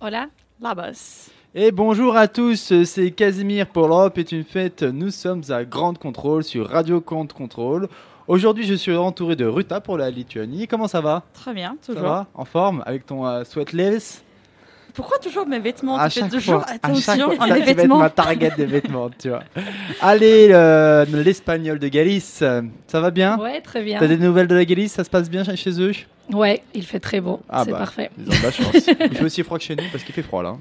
[0.00, 0.26] Hola,
[0.60, 1.30] la bosse.
[1.54, 4.82] Et bonjour à tous, c'est Casimir pour l'Europe est une fête.
[4.82, 7.88] Nous sommes à Grande Contrôle sur Radio Compte Contrôle.
[8.28, 10.68] Aujourd'hui, je suis entouré de Ruta pour la Lituanie.
[10.68, 11.22] Comment ça va?
[11.32, 12.08] Très bien, Ça toujours.
[12.08, 12.26] va?
[12.34, 12.82] En forme?
[12.86, 14.22] Avec ton euh, sweatless?
[14.94, 17.38] Pourquoi toujours mes vêtements À Tu fais chaque toujours fois, à chaque attention fois, à
[17.38, 17.98] ça, tu vas être vêtements.
[17.98, 19.42] ma target des vêtements, tu vois.
[20.00, 22.42] Allez, le- l'espagnol de Galice,
[22.86, 23.38] ça va bien?
[23.38, 23.98] Ouais, très bien.
[23.98, 24.92] T'as des nouvelles de la Galice?
[24.92, 25.92] Ça se passe bien chez eux?
[26.32, 27.40] Ouais, il fait très beau.
[27.48, 28.10] Ah c'est bah, parfait.
[28.18, 28.74] Ils ont de la chance.
[29.10, 30.56] Il fait aussi froid que chez nous parce qu'il fait froid là.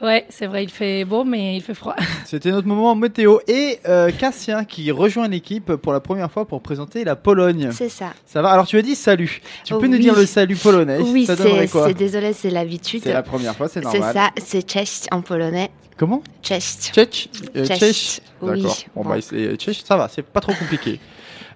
[0.00, 1.94] Ouais, c'est vrai, il fait beau, mais il fait froid.
[2.24, 3.38] C'était notre moment météo.
[3.46, 7.70] Et euh, Cassien qui rejoint l'équipe pour la première fois pour présenter la Pologne.
[7.72, 8.12] C'est ça.
[8.26, 8.50] Ça va?
[8.50, 9.40] Alors tu as dit salut.
[9.64, 10.98] Tu Oh peux nous dire le salut polonais?
[11.00, 11.86] Oui, Ça donnerait c'est quoi?
[11.88, 13.02] c'est- désolé, c'est l'habitude.
[13.04, 14.14] C'est la première fois, c'est C'est normal.
[14.14, 15.70] ça, c'est cześć en polonais.
[15.96, 16.22] Comment?
[16.42, 16.90] Cześć.
[16.92, 17.78] Tchetch euh, Cześć.
[17.80, 18.60] Tchetch Oui.
[18.62, 18.76] D'accord.
[18.96, 19.10] Bon, Bon.
[19.10, 20.98] bah, c'est- Tchetch, ça va, c'est pas trop compliqué.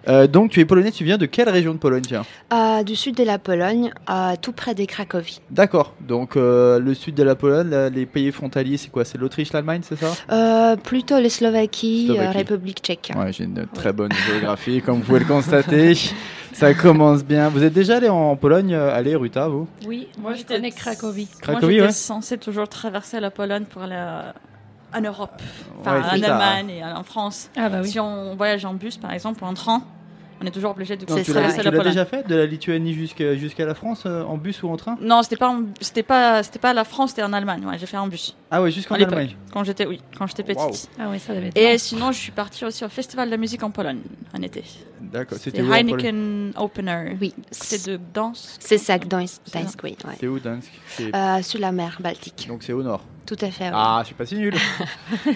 [0.08, 2.94] Euh, donc tu es polonais, tu viens de quelle région de Pologne tiens Euh, du
[2.94, 5.40] sud de la Pologne, euh, tout près de Cracovie.
[5.50, 5.94] D'accord.
[6.00, 9.04] Donc euh, le sud de la Pologne, là, les pays frontaliers, c'est quoi?
[9.04, 10.12] C'est l'Autriche, l'Allemagne, c'est ça?
[10.30, 12.26] Euh, plutôt les Slovaquie, Slovaquie.
[12.28, 13.10] euh, République tchèque.
[13.16, 15.94] Ouais, j'ai une très bonne géographie, comme vous pouvez le constater.
[16.52, 17.48] Ça commence bien.
[17.50, 19.66] Vous êtes déjà allé en Pologne Allez, Ruta, vous?
[19.86, 21.28] Oui, moi je j'étais- connais Cracovie.
[21.42, 21.90] Cracovie, Moi, j'étais ouais.
[21.92, 23.94] censée toujours traverser la Pologne pour aller
[24.96, 25.42] en Europe,
[25.80, 26.36] enfin Ouais, c'est en ça.
[26.36, 27.50] Allemagne et en France.
[27.56, 27.88] Ah bah oui.
[27.90, 29.82] Si on voyage en bus, par exemple, ou en train,
[30.42, 32.44] on est toujours obligé de C'est tu l'as tu la l'as déjà fait De la
[32.44, 34.98] Lituanie jusqu'à jusqu'à la France, euh, en bus ou en train?
[35.00, 37.64] Non, c'était pas, en- c'était pas, c'était pas la France, c'était en Allemagne.
[37.64, 38.36] Ouais, j'ai fait en bus.
[38.50, 38.96] Ah ouais, jusqu'en.
[38.96, 39.34] Allemagne.
[39.50, 40.90] Quand j'étais, oui, quand j'étais petite.
[41.00, 41.56] Ah oui, ça devait être.
[41.56, 41.78] Et long.
[41.78, 44.00] sinon, je suis partie aussi au Festival de la musique en Pologne
[44.36, 44.62] en été.
[45.00, 47.16] D'accord, C'était où en Heineken Opener.
[47.20, 48.56] Oui, C'était de danse.
[48.60, 49.60] c'est ça, C'est ça.
[49.60, 49.96] Gdańsk, oui.
[50.06, 50.14] ouais.
[50.20, 50.70] C'est où, Dansk?
[50.88, 52.46] C'est- Euh, sur la mer Baltique.
[52.48, 53.00] Donc c'est au nord.
[53.26, 53.70] Tout à fait.
[53.72, 54.54] Ah, je suis pas si nul.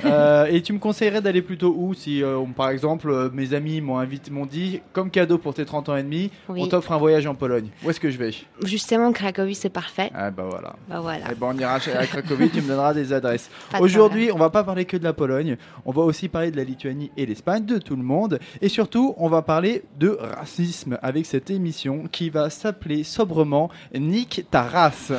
[0.05, 3.55] Euh, et tu me conseillerais d'aller plutôt où si, euh, on- par exemple, euh, mes
[3.55, 6.61] amis m'ont invité, m'ont dit, comme cadeau pour tes 30 ans et demi, Oui.
[6.63, 7.69] on t'offre un voyage en Pologne.
[7.85, 8.31] Où est-ce que je vais?
[8.65, 10.11] Justement, Cracovie, c'est parfait.
[10.15, 10.75] Ah bah voilà.
[10.89, 11.27] Bah voilà.
[11.31, 13.51] Eh ben, on ira à Cracovie, tu me donneras des adresses.
[13.71, 16.57] Pas Aujourd'hui, on va pas parler que de la Pologne, on va aussi parler de
[16.57, 18.39] la Lituanie et l'Espagne, de tout le monde.
[18.61, 24.47] Et surtout, on va parler de racisme avec cette émission qui va s'appeler sobrement Nick
[24.51, 25.13] ta race.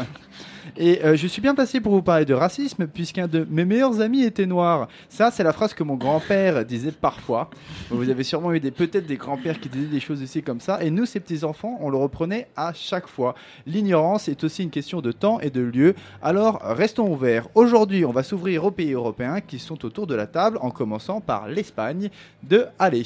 [0.78, 4.02] Et euh, je suis bien placé pour vous parler de racisme puisqu'un de mes meilleurs
[4.02, 4.88] amis était noir.
[5.10, 7.50] Ça, c'est la phrase que mon grand-père disait parfois.
[7.90, 10.84] Vous avez sûrement eu des peut-être des grands-pères qui disaient des choses aussi comme ça.
[10.84, 13.36] Et nous, ces petits enfants, on le reprenait à chaque fois.
[13.66, 15.96] L'ignorance est aussi une question de temps et de lieu.
[16.22, 17.48] Alors, restons ouverts.
[17.56, 21.22] Aujourd'hui, on va s'ouvrir aux pays européens qui sont autour de la table, en commençant
[21.22, 22.10] par l'Espagne
[22.44, 23.06] de Aller.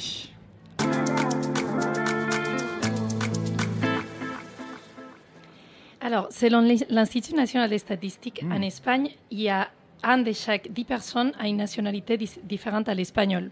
[6.06, 8.52] Alors, selon l'I- l'Institut national des statistiques, Mm.
[8.52, 9.68] en Espagne, il y a
[10.04, 13.50] un de chaque dix personnes a une nationalité différente à l'espagnol.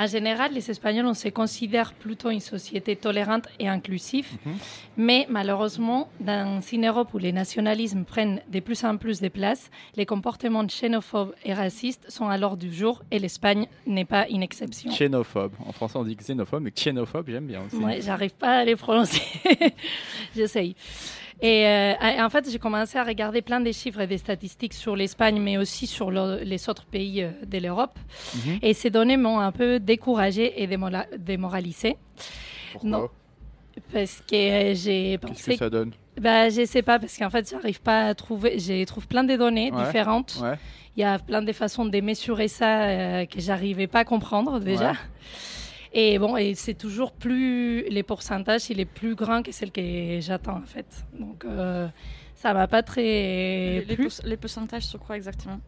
[0.00, 4.56] En général, les Espagnols, on se considère plutôt une société tolérante et inclusive, Mhm.
[4.96, 9.70] mais malheureusement, dans une Europe où les nationalismes prennent de plus en plus de place,
[9.96, 14.42] les comportements xénophobes et racistes sont à l'ordre du jour et l'Espagne n'est pas une
[14.42, 14.90] exception.
[14.90, 15.52] Xénophobe.
[15.66, 17.76] En français, on dit xénophobe, mais xénophobe, j'aime bien aussi.
[17.76, 19.22] Ouais, j'arrive pas à les prononcer.
[20.36, 20.74] J'essaye.
[21.40, 21.92] Et euh,
[22.24, 25.56] en fait, j'ai commencé à regarder plein de chiffres et des statistiques sur l'Espagne, mais
[25.56, 27.96] aussi sur le- les autres pays euh, de l'Europe.
[28.34, 28.58] Mhm.
[28.62, 30.66] Et ces données m'ont un peu découragée et
[31.18, 31.96] démoralisée.
[32.72, 33.08] Pourquoi Non.
[33.92, 35.52] Parce que euh, j'ai Qu'est-ce pensé.
[35.52, 38.58] que ça donne Bah, je sais pas, parce qu'en fait, j'arrive pas à trouver.
[38.58, 39.84] Je trouve plein de données Ouais.
[39.84, 40.40] différentes.
[40.42, 40.58] Ouais.
[40.96, 44.58] Il y a plein de façons de mesurer ça euh, que j'arrivais pas à comprendre
[44.58, 44.90] déjà.
[44.90, 44.96] Ouais.
[45.92, 47.82] Et bon, et c'est toujours plus.
[47.88, 51.04] Les pourcentages, il est plus grand que celle que j'attends en fait.
[51.18, 51.88] Donc, euh,
[52.34, 54.08] ça m'a pas très Les, plu.
[54.38, 55.60] pourcentages sur quoi exactement?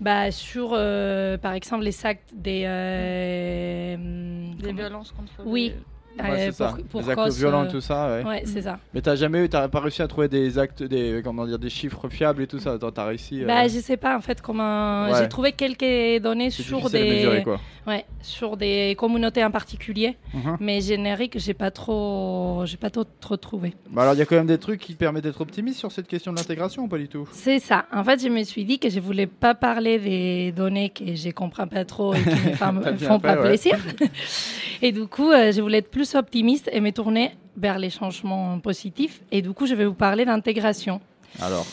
[0.00, 2.64] Bah, sur, euh, par exemple, les actes des.
[2.66, 5.72] euh, Des comment- violences contre Oui.
[5.74, 5.82] les-
[6.22, 6.74] Ouais, c'est ça.
[6.90, 8.24] pour, les actes violents euh, et tout ça, ouais.
[8.24, 8.78] Ouais, c'est ça.
[8.94, 11.68] Mais t'as jamais eu, t'as pas réussi à trouver des actes, des, comment dire, des
[11.70, 12.76] chiffres fiables et tout ça?
[12.94, 13.42] T'as réussi.
[13.42, 15.06] euh, Bah, je sais pas en fait comment.
[15.06, 15.18] Ouais.
[15.20, 17.60] J'ai trouvé quelques données sur à mesurer, des, quoi.
[17.86, 20.56] ouais, sur des communautés en particulier, Mhm.
[20.60, 23.74] mais générique, j'ai pas trop, j'ai pas trop, trop trouvé.
[23.90, 25.92] Bah alors, il y a quand même des trucs qui te permettent d'être optimiste sur
[25.92, 27.28] cette question de l'intégration ou pas du tout?
[27.32, 27.86] C'est ça.
[27.92, 31.30] En fait, je me suis dit que je voulais pas parler des données que je
[31.30, 33.76] comprends pas trop et qui me font, fait, pas plaisir.
[34.82, 38.58] et du coup, euh, je voulais être plus optimiste et me tourner vers les changements
[38.60, 39.20] positifs.
[39.32, 41.00] Et du coup, je vais vous parler d'intégration.
[41.40, 41.66] Alors,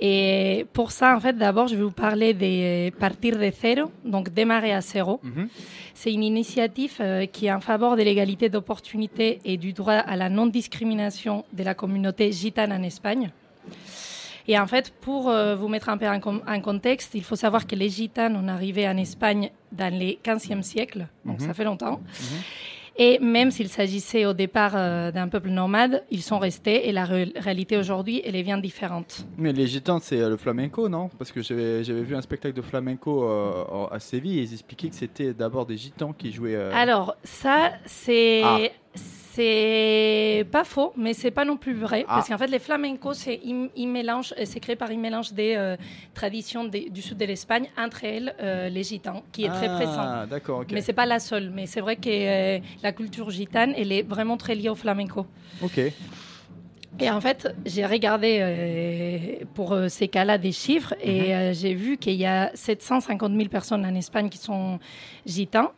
[0.00, 4.30] Et pour ça, en fait, d'abord, je vais vous parler de partir de zéro, donc
[4.30, 5.20] démarrer à zéro.
[5.22, 5.48] Mhm.
[5.94, 10.16] C'est une initiative euh, qui est en faveur de l'égalité d'opportunités et du droit à
[10.16, 13.30] la non-discrimination de la communauté gitane en Espagne.
[14.48, 17.76] Et en fait, pour euh, vous mettre un peu en, contexte, il faut savoir que
[17.76, 21.46] les gitanes ont arrivé en Espagne dans les 15e siècle, donc Mhm.
[21.46, 22.00] ça fait longtemps.
[22.96, 27.04] Et même s'il s'agissait au départ euh, d'un peuple nomade, ils sont restés et la
[27.04, 29.26] ré- réalité aujourd'hui, elle est bien différente.
[29.38, 31.08] mais les gitans, c'est euh, le flamenco, non?
[31.18, 34.94] Parce que j'avais vu un spectacle de flamenco euh, à Séville et ils expliquaient que
[34.94, 36.54] c'était d'abord des gitans qui jouaient.
[36.54, 38.42] euh, Alors, ça, c'est.
[38.44, 38.58] Ah.
[38.94, 42.04] C'est pas faux, mais c'est pas non plus vrai.
[42.06, 42.16] Ah.
[42.16, 43.40] Parce qu'en fait, les flamencos, c'est
[44.38, 45.76] euh, c'est créé par un mélange des euh,
[46.12, 49.92] traditions des- du sud de l'Espagne entre elles, euh, les gitans, qui est très présent.
[50.04, 50.72] Ah, d'accord, ok.
[50.72, 51.50] Mais c'est pas la seule.
[51.50, 55.26] Mais c'est vrai que euh, la culture gitane, elle est vraiment très liée au flamenco.
[55.62, 55.80] Ok.
[57.00, 61.74] Et en fait, j'ai regardé euh, pour euh, ces cas-là des chiffres et euh, j'ai
[61.74, 64.78] vu qu'il y a 750 000 personnes en Espagne qui sont
[65.24, 65.72] gitans.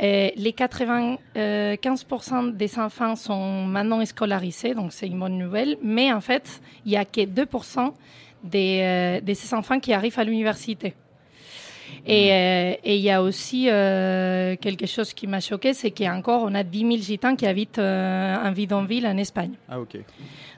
[0.00, 5.76] Et les 95% des enfants sont maintenant scolarisés, donc c'est une bonne nouvelle.
[5.82, 7.92] Mais en fait, il y a que 2%
[8.42, 10.94] des, euh, de ces enfants qui arrivent à l'université.
[12.06, 16.42] Et euh, et il y a aussi euh, quelque chose qui m'a choqué, c'est qu'encore
[16.42, 19.52] on a 10 000 gitans qui habitent euh, en bidonville en Espagne.
[19.68, 19.98] Ah, ok.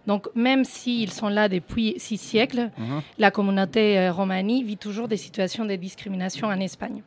[0.07, 3.03] Donc, même s'ils sont là depuis six siècles, Mhm.
[3.19, 7.03] la communauté euh, romanie vit toujours des situations de discrimination en Espagne.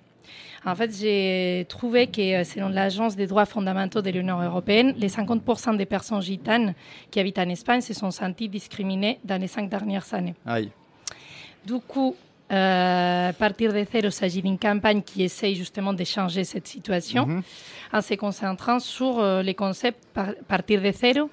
[0.66, 5.10] En fait, j'ai trouvé que, euh, selon l'Agence des droits fondamentaux de l'Union européenne, les
[5.10, 6.74] 50% des personnes gitanes
[7.12, 10.36] qui habitent en Espagne se sont senties discriminées dans les cinq dernières années.
[10.46, 10.70] Aïe.
[11.66, 12.16] Du coup,
[12.52, 17.42] euh, partir de zéro s'agit d'une campagne qui essaye justement de changer cette situation Mhm.
[17.94, 21.30] en se concentrant sur euh, les concepts par- partir de zéro.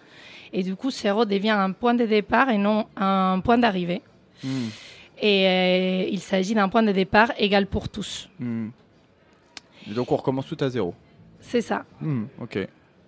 [0.53, 4.03] Et du coup, zéro devient un point de départ et non un point d'arrivée.
[4.43, 4.69] Hmm.
[5.21, 8.29] Et euh, il s'agit d'un point de départ égal pour tous.
[8.39, 8.69] Hmm.
[9.91, 10.95] Et donc on recommence tout à zéro.
[11.41, 11.85] C'est ça.
[12.01, 12.57] Hmm, ok.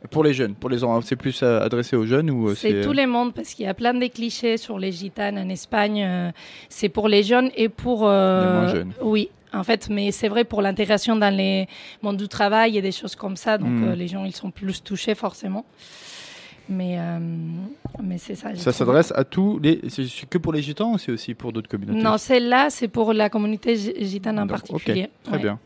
[0.05, 2.55] Et pour les jeunes, pour les enfants, c'est plus euh, adressé aux jeunes ou euh,
[2.55, 5.49] C'est tout le monde parce qu'il y a plein de clichés sur les gitanes en
[5.49, 6.03] Espagne.
[6.03, 6.31] euh,
[6.69, 8.93] c'est pour les jeunes et pour Les moins jeunes.
[9.01, 11.69] Oui, en fait, mais c'est vrai pour l'intégration dans les
[12.03, 13.59] mondes du travail et des choses comme ça.
[13.59, 15.65] Donc les gens ils sont plus touchés forcément.
[16.69, 17.19] Mais euh,
[18.03, 18.55] mais c'est ça.
[18.55, 19.81] Ça s'adresse à tous les.
[19.89, 22.01] C'est que pour les gitans ou c'est aussi pour d'autres communautés?
[22.01, 25.09] Non, celle-là c'est pour la communauté gi- gitane en Donc, particulier.
[25.25, 25.39] Très Ouais.
[25.43, 25.59] bien.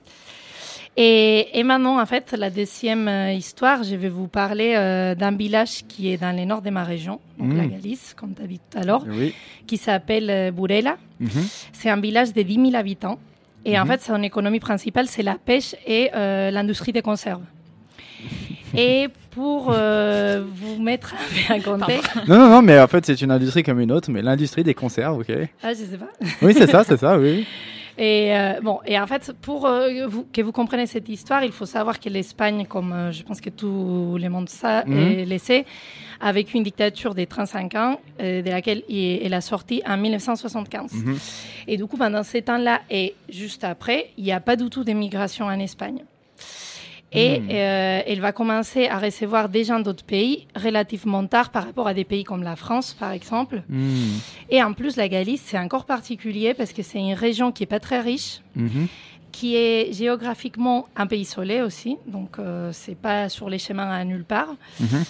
[0.98, 5.32] Et, et maintenant, en fait, la deuxième euh, histoire, je vais vous parler euh, d'un
[5.36, 7.56] village qui est dans le nord de ma région, donc Mm.
[7.58, 9.34] la Galice, comme tu as dit tout à l'heure, Oui.
[9.66, 10.96] qui s'appelle Burela.
[11.20, 11.28] Mhm.
[11.74, 13.18] C'est un village de 10 000 habitants.
[13.66, 13.90] Et en Mhm.
[13.90, 17.42] fait, son économie principale, c'est la pêche et euh, l'industrie des conserves.
[18.76, 21.14] Et pour euh, vous mettre
[21.50, 24.22] en contexte, Non, non, non, mais en fait, c'est une industrie comme une autre, mais
[24.22, 25.30] l'industrie des conserves, ok.
[25.62, 26.08] ah, je sais pas.
[26.42, 27.46] Oui, c'est ça, c'est ça, oui.
[27.98, 31.52] Et euh, bon, et en fait, pour euh, vous, que vous compreniez cette histoire, il
[31.52, 34.92] faut savoir que l'Espagne, comme euh, je pense que tout le monde ça, Mhm.
[34.98, 35.64] euh, le sait,
[36.20, 40.92] a vécu une dictature de 35 ans, de laquelle il- elle a sorti en 1975.
[40.92, 41.16] Mhm.
[41.68, 44.84] Et du coup, pendant ces temps-là et juste après, il n'y a pas du tout
[44.84, 46.00] d'immigration en Espagne.
[47.12, 47.48] Et Mhm.
[47.50, 51.94] euh, elle va commencer à recevoir des gens d'autres pays relativement tard par rapport à
[51.94, 53.62] des pays comme la France, par exemple.
[53.68, 54.18] Hmm.
[54.50, 57.66] Et en plus, la Galice, c'est encore particulier parce que c'est une région qui est
[57.66, 58.88] pas très riche, Mhm.
[59.30, 64.02] qui est géographiquement un pays isolé aussi, donc euh, c'est pas sur les chemins à
[64.04, 64.54] nulle part.
[64.80, 65.04] Mhm.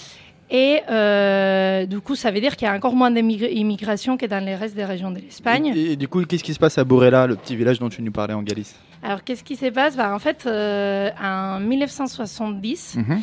[0.50, 4.44] Et euh, du coup, ça veut dire qu'il y a encore moins d'immigration que dans
[4.44, 5.72] les restes des régions de l'Espagne.
[5.74, 8.00] Et, et du coup, qu'est-ce qui se passe à Borella, le petit village dont tu
[8.00, 8.76] nous parlais en Galice?
[9.02, 9.96] Alors, qu'est-ce qui se passe?
[9.96, 13.20] Bah, En fait, euh, en 1970, Mhm.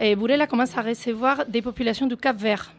[0.00, 2.72] et Burela commence à recevoir des populations du Cap Vert.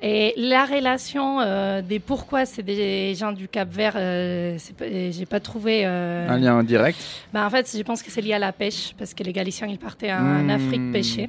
[0.00, 5.26] Et la relation euh, des pourquoi c'est des gens du Cap Vert, euh, euh, j'ai
[5.26, 5.82] pas trouvé.
[5.84, 6.98] euh, Un lien direct?
[7.32, 9.66] Bah, en fait, je pense que c'est lié à la pêche, parce que les Galiciens,
[9.66, 10.50] ils partaient en Hmm.
[10.50, 11.28] Afrique pêcher.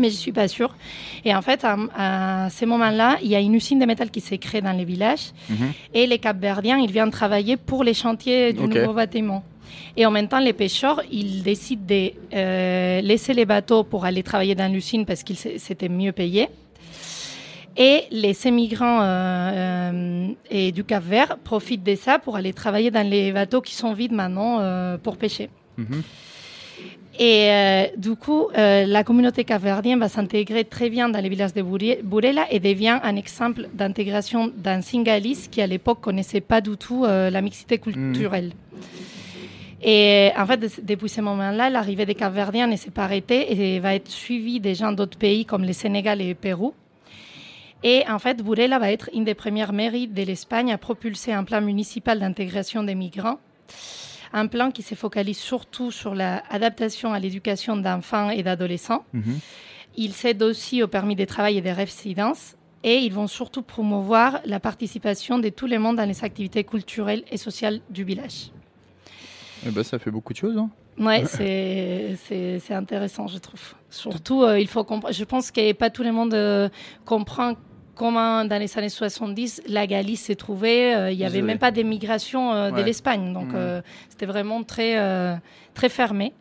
[0.00, 0.74] Mais je suis pas sûre.
[1.24, 1.76] Et en fait, à,
[2.46, 4.84] à ce moment-là, il y a une usine de métal qui s'est créée dans les
[4.84, 5.32] villages.
[5.48, 5.72] Mhm.
[5.94, 9.44] Et les Capverdiens, ils viennent travailler pour les chantiers du nouveau bâtiment.
[9.96, 14.22] Et en même temps, les pêcheurs, ils décident de euh, laisser les bateaux pour aller
[14.22, 16.48] travailler dans l'usine parce qu'ils s'étaient mieux payés.
[17.76, 19.06] Et les émigrants euh,
[19.54, 23.74] euh, et du Cap Vert profitent de ça pour aller travailler dans les bateaux qui
[23.74, 25.50] sont vides maintenant euh, pour pêcher.
[25.78, 26.02] Mhm.
[27.22, 31.52] Et euh, du coup, euh, la communauté capverdienne va s'intégrer très bien dans les villages
[31.52, 31.60] de
[32.02, 37.04] Burela et devient un exemple d'intégration d'un Singalis qui, à l'époque, connaissait pas du tout
[37.04, 38.52] euh, la mixité culturelle.
[39.82, 43.80] Et en fait, de- depuis ce moment-là, l'arrivée des Capverdiens ne s'est pas arrêtée et
[43.80, 46.72] va être suivie des gens d'autres pays comme le Sénégal et le Pérou.
[47.82, 51.44] Et en fait, Burela va être une des premières mairies de l'Espagne à propulser un
[51.44, 53.38] plan municipal d'intégration des migrants.
[54.32, 59.04] Un plan qui se focalise surtout sur l'adaptation à l'éducation d'enfants et d'adolescents.
[59.12, 59.38] Mhm.
[59.96, 62.56] Il s'aide aussi au permis de travail et des résidences.
[62.82, 67.24] Et ils vont surtout promouvoir la participation de tout le monde dans les activités culturelles
[67.30, 68.50] et sociales du village.
[69.66, 70.56] Eh ben, ça fait beaucoup de choses.
[70.56, 70.70] hein.
[70.98, 73.74] Ouais, c'est intéressant, je trouve.
[73.90, 75.14] Surtout, euh, il faut comprendre.
[75.14, 76.68] Je pense que pas tout le monde euh,
[77.04, 77.54] comprend
[78.00, 80.94] comment, dans les années 70, la Galice s'est trouvée.
[80.94, 82.80] Euh, il n'y avait même pas d'émigration euh, Ouais.
[82.80, 83.56] de l'Espagne, donc Mhm.
[83.56, 84.90] euh, c'était vraiment très
[85.74, 86.32] très fermé.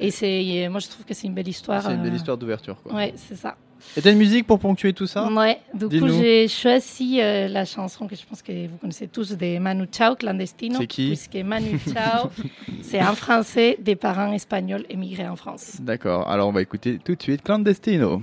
[0.00, 1.82] Et c'est, moi, je trouve que c'est une belle histoire.
[1.82, 2.76] C'est une belle histoire d'ouverture.
[2.82, 2.94] quoi.
[2.94, 3.56] Ouais, c'est ça.
[3.96, 5.28] Et t'as une musique pour ponctuer tout ça?
[5.28, 9.36] Ouais, du coup, j'ai choisi euh, la chanson que je pense que vous connaissez tous
[9.36, 10.76] de Manu Chao, Clandestino.
[10.78, 11.06] C'est qui?
[11.08, 12.28] Puisque Manu Chao,
[12.80, 15.78] c'est un Français des parents espagnols émigrés en France.
[15.80, 18.22] D'accord, alors on va écouter tout de suite Clandestino.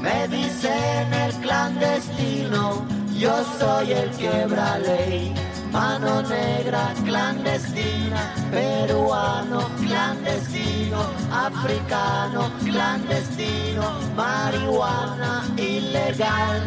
[0.00, 5.34] Me dicen el clandestino, yo soy el quebra ley.
[5.70, 10.98] Mano negra clandestina, peruano clandestino,
[11.30, 13.84] africano clandestino,
[14.16, 16.62] marihuana ilegal.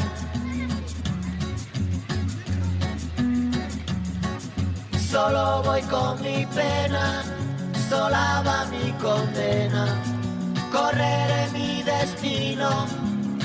[5.09, 7.23] Solo voy con mi pena,
[7.89, 10.18] sola va mi condena.
[10.71, 12.85] Correré mi destino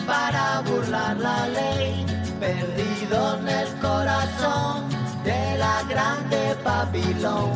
[0.07, 2.05] para burlar la ley,
[2.39, 4.89] perdido en el corazón
[5.25, 7.53] de la grande Babilón.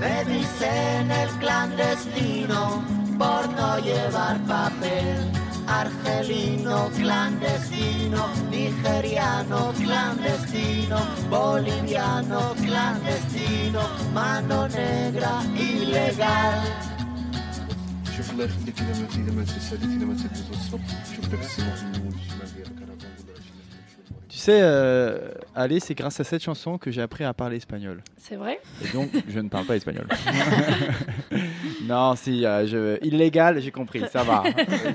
[0.00, 2.82] Me dicen el clandestino
[3.16, 5.30] por no llevar papel.
[5.68, 10.98] Argelino clandestino, nigeriano clandestino,
[11.30, 13.80] boliviano clandestino,
[14.12, 16.91] mano negra ilegal.
[18.21, 20.79] شوف الله يخليك الا ما اذا ما تساليت الا ما تتوصل
[21.15, 23.57] شوف داك السي محمد الجمال ديالك راه كنقول راه
[24.29, 27.97] Tu sais, euh, allez, c'est grâce à cette chanson que j'ai appris à parler espagnol.
[28.25, 30.05] C'est vrai Et donc, je ne parle pas espagnol.
[31.91, 32.79] non, si, euh, je...
[33.09, 34.43] illégal, j'ai compris, ça va.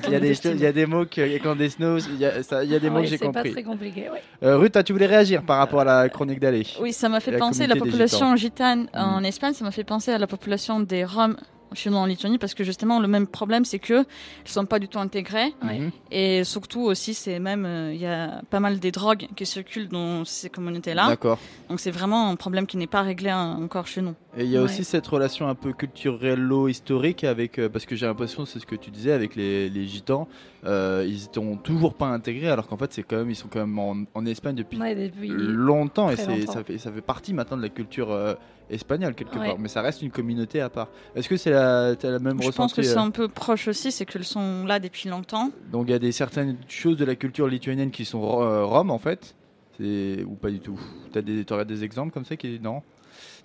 [0.06, 2.42] Il y a des, choses- il y a des mots que Clandestino, il y a,
[2.42, 3.52] ça- il y a des Ah mots ouais, que j'ai C'est pas compris.
[3.52, 4.22] très compliqué, ouais.
[4.44, 7.20] Euh, Ruth, toi, tu voulais réagir par rapport à la chronique d'Allé Oui, ça m'a
[7.20, 9.24] fait La penser, la communauté des population gitane en Mm.
[9.32, 11.36] Espagne, ça m'a fait penser à la population des Roms
[11.73, 14.05] chez nous en Lituanie, parce que justement, le même problème, c'est que
[14.45, 15.53] ils sont pas du tout intégrés.
[15.61, 15.91] Mhm.
[16.11, 19.89] Et surtout aussi, c'est même, euh, il y a pas mal des drogues qui circulent
[19.89, 21.07] dans ces communautés-là.
[21.07, 21.39] D'accord.
[21.69, 24.15] Donc c'est vraiment un problème qui n'est pas réglé hein, encore chez nous.
[24.37, 24.65] Et il y a Ouais.
[24.65, 28.75] aussi cette relation un peu culturello-historique avec, euh, parce que j'ai l'impression, c'est ce que
[28.75, 30.27] tu disais, avec les, les gitans,
[30.65, 33.59] euh, ils sont toujours pas intégrés, alors qu'en fait, c'est quand même, ils sont quand
[33.59, 35.29] même en, en Espagne depuis Ouais, depuis...
[35.29, 36.51] longtemps, et très c'est, longtemps.
[36.53, 38.35] ça, fait, ça fait partie maintenant de la culture euh,
[38.69, 39.47] espagnole quelque Ouais.
[39.49, 40.87] part, mais ça reste une communauté à part.
[41.15, 43.67] Est-ce que c'est la, t'as la même Je pense que c'est euh, un peu proche
[43.67, 45.51] aussi, c'est qu'ils sont là depuis longtemps.
[45.71, 48.91] Donc il y a des certaines choses de la culture lituanienne qui sont euh, roms
[48.91, 49.35] en fait,
[49.77, 50.79] c'est ou pas du tout.
[51.13, 52.81] T'as des, t'aurais des exemples comme ça qui non?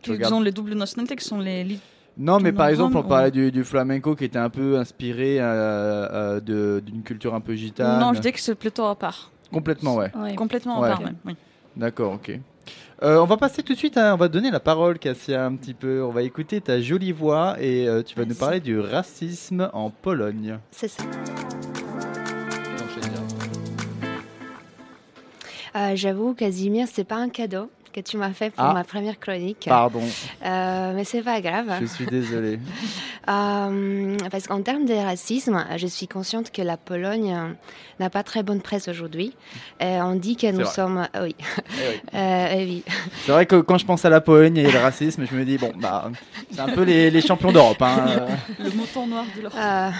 [0.06, 1.78] Ils regardes- ont les doubles nationalités qui sont les, Li-
[2.18, 5.38] Non, mais par exemple, on parlait ou- du, du flamenco qui était un peu inspiré
[5.40, 8.00] euh, euh, de- d'une culture un peu gitane.
[8.00, 9.30] Non, je dis que c'est plutôt à part.
[9.52, 10.10] Complètement, ouais.
[10.16, 10.34] Ouais.
[10.34, 10.88] Complètement Ouais.
[10.88, 11.16] à part même.
[11.24, 11.36] Oui.
[11.76, 12.38] D'accord, ok.
[13.02, 15.56] Euh, on va passer tout de suite, à- on va donner la parole, Cassia, un
[15.56, 16.02] petit peu.
[16.04, 19.90] On va écouter ta jolie voix et euh, tu vas nous parler du racisme en
[19.90, 20.58] Pologne.
[20.70, 21.02] C'est ça.
[25.74, 28.72] Euh, J'avoue, Casimir, c'est pas un cadeau que tu m'as fait pour Ah.
[28.72, 29.66] ma première chronique.
[29.68, 30.02] Pardon,
[30.44, 31.70] Euh, mais c'est pas grave.
[31.80, 32.58] je suis désolé.
[33.28, 37.52] Euh, parce qu'en termes de racisme, je suis consciente que la Pologne euh,
[38.00, 39.32] n'a pas très bonne presse aujourd'hui.
[39.80, 40.74] Euh, on dit que nous vrai.
[40.74, 41.06] sommes.
[41.14, 41.36] ah oui.
[41.38, 42.00] Eh oui.
[42.14, 42.84] Euh, eh oui.
[43.24, 45.56] C'est vrai que quand je pense à la Pologne et le racisme, je me dis,
[45.56, 46.10] bon, bah,
[46.50, 47.80] c'est un peu les, les champions d'Europe.
[47.80, 48.26] Hein.
[48.58, 49.58] Le mouton noir de l'Europe.
[49.58, 49.90] Euh,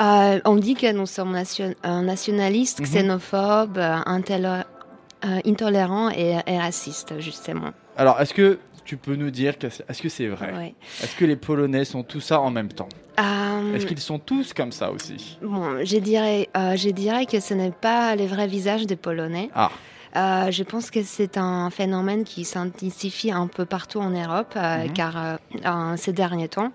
[0.00, 2.86] euh, on dit que nous sommes nation- euh, nationalistes, Mhm.
[2.86, 4.62] xénophobes, euh, intoler-
[5.24, 7.70] euh, intolérants et, et racistes, justement.
[7.96, 9.54] Alors, est-ce que tu peux nous dire,
[9.88, 10.52] est-ce que c'est vrai?
[10.52, 10.74] Ouais.
[11.02, 12.88] Est-ce que les Polonais sont tous ça en même temps?
[13.18, 15.38] Euh, Est-ce qu'ils sont tous comme ça aussi?
[15.40, 19.50] Bon, je dirais, euh, je dirais que ce n'est pas le vrai visage des Polonais.
[19.54, 19.70] Ah.
[20.16, 24.84] Euh, je pense que c'est un phénomène qui s'intensifie un peu partout en Europe, euh,
[24.84, 24.92] Mhm.
[24.92, 26.70] car euh, en ces derniers temps,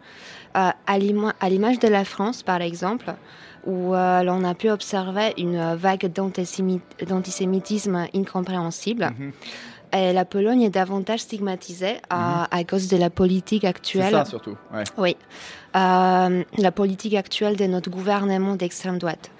[0.55, 3.13] à l'image de la France, par exemple,
[3.69, 9.05] où euh, l'on a pu observer une vague d'antisémi- d'antisémitisme incompréhensible.
[9.17, 9.31] Mhm.
[9.91, 14.11] Et la Pologne est davantage stigmatisée à, à cause de la politique C'est actuelle.
[14.11, 14.55] ça surtout.
[14.73, 14.83] Ouais.
[14.97, 15.15] Oui.
[15.75, 19.31] Euh, la politique actuelle de notre gouvernement d'extrême droite,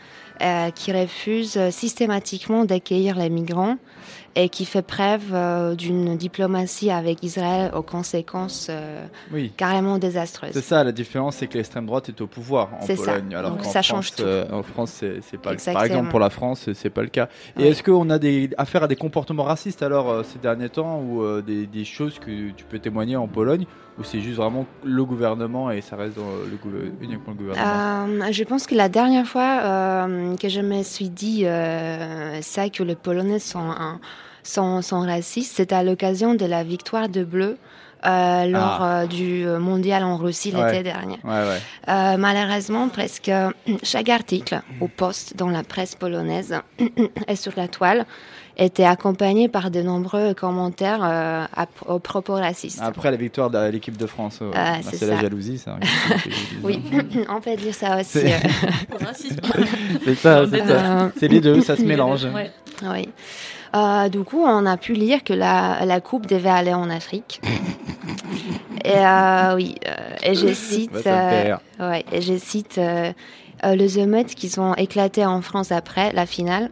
[0.42, 3.78] euh, qui refuse euh, systématiquement d'accueillir les migrants
[4.36, 9.52] et qui fait preuve euh, d'une diplomatie avec Israël aux conséquences euh, Oui.
[9.58, 10.52] carrément désastreuses.
[10.54, 13.14] C'est ça, la différence, c'est que l'extrême droite est au pouvoir en C'est ça.
[13.14, 13.36] Pologne.
[13.36, 14.22] Alors Donc ça France, change tout.
[14.24, 15.64] euh, en France, c'est pas le cas.
[15.72, 15.86] Par Exactement.
[15.86, 17.30] exemple, pour la France, c'est pas le cas.
[17.58, 21.42] Et est-ce qu'on a des affaires à des comportements racistes alors ces derniers temps ou
[21.42, 23.66] des, des choses que tu peux témoigner en Pologne
[24.00, 26.58] ou c'est juste vraiment le gouvernement et ça reste dans le
[27.02, 28.26] uniquement le gouvernement?
[28.28, 32.70] Euh, je pense que la dernière fois euh, que je me suis dit euh, ça,
[32.70, 34.00] que les Polonais sont, un-
[34.50, 37.58] sont, sont racistes, c'était à l'occasion de la victoire de Bleu
[38.06, 39.02] euh, lors Ah.
[39.02, 40.72] euh, du mondial en Russie Ouais.
[40.72, 41.18] l'été dernier.
[41.24, 41.60] Ouais, ouais.
[41.90, 43.30] Euh, malheureusement, presque
[43.84, 46.56] chaque article ou post dans la presse polonaise
[47.28, 48.06] et sur la toile
[48.62, 52.80] était accompagné par de nombreux commentaires euh, à, aux propos racistes.
[52.82, 55.78] Après la victoire de l'équipe de France, euh, Ah, bah, c'est c'est la jalousie, ça.
[56.64, 56.82] Oui,
[57.30, 58.20] on peut dire ça aussi.
[58.20, 58.38] C'est- euh.
[60.06, 61.02] C'est ça, c'est ça.
[61.04, 62.26] Euh, C'est les deux, ça se mélange.
[62.26, 62.52] Ouais.
[62.84, 63.10] Oui.
[63.76, 67.42] Euh, du coup, on a pu lire que la, la coupe devait aller en Afrique.
[68.84, 73.12] et euh, oui, euh, et je cite, euh, ouais, et je cite euh,
[73.66, 76.70] euh, les émeutes qui sont éclatées en France après la finale.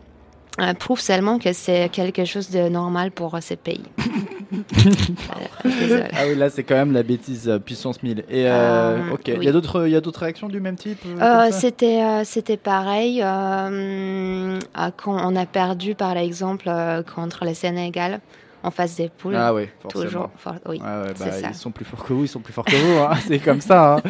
[0.60, 3.84] Euh, prouvent seulement que c'est quelque chose de normal pour euh, ces pays.
[4.54, 6.08] Euh.
[6.14, 8.20] Ah oui, là c'est quand même la bêtise euh, puissance 1000.
[8.30, 9.46] Et euh, Euh, ok, il oui.
[9.46, 11.00] y a d'autres, il y a d'autres réactions du même type.
[11.06, 17.54] euh, Euh, c'était euh, c'était pareil quand on a perdu par exemple euh, contre le
[17.54, 18.22] Sénégal
[18.68, 19.36] en phase des poules.
[19.36, 20.04] Ah oui, forcément.
[20.06, 20.30] Toujours
[20.68, 20.78] oui.
[20.80, 21.48] Ouais, bah, ça.
[21.50, 23.62] ils sont plus forts que vous, ils sont plus forts que vous, hein, c'est comme
[23.62, 23.96] ça.
[23.96, 24.02] hein.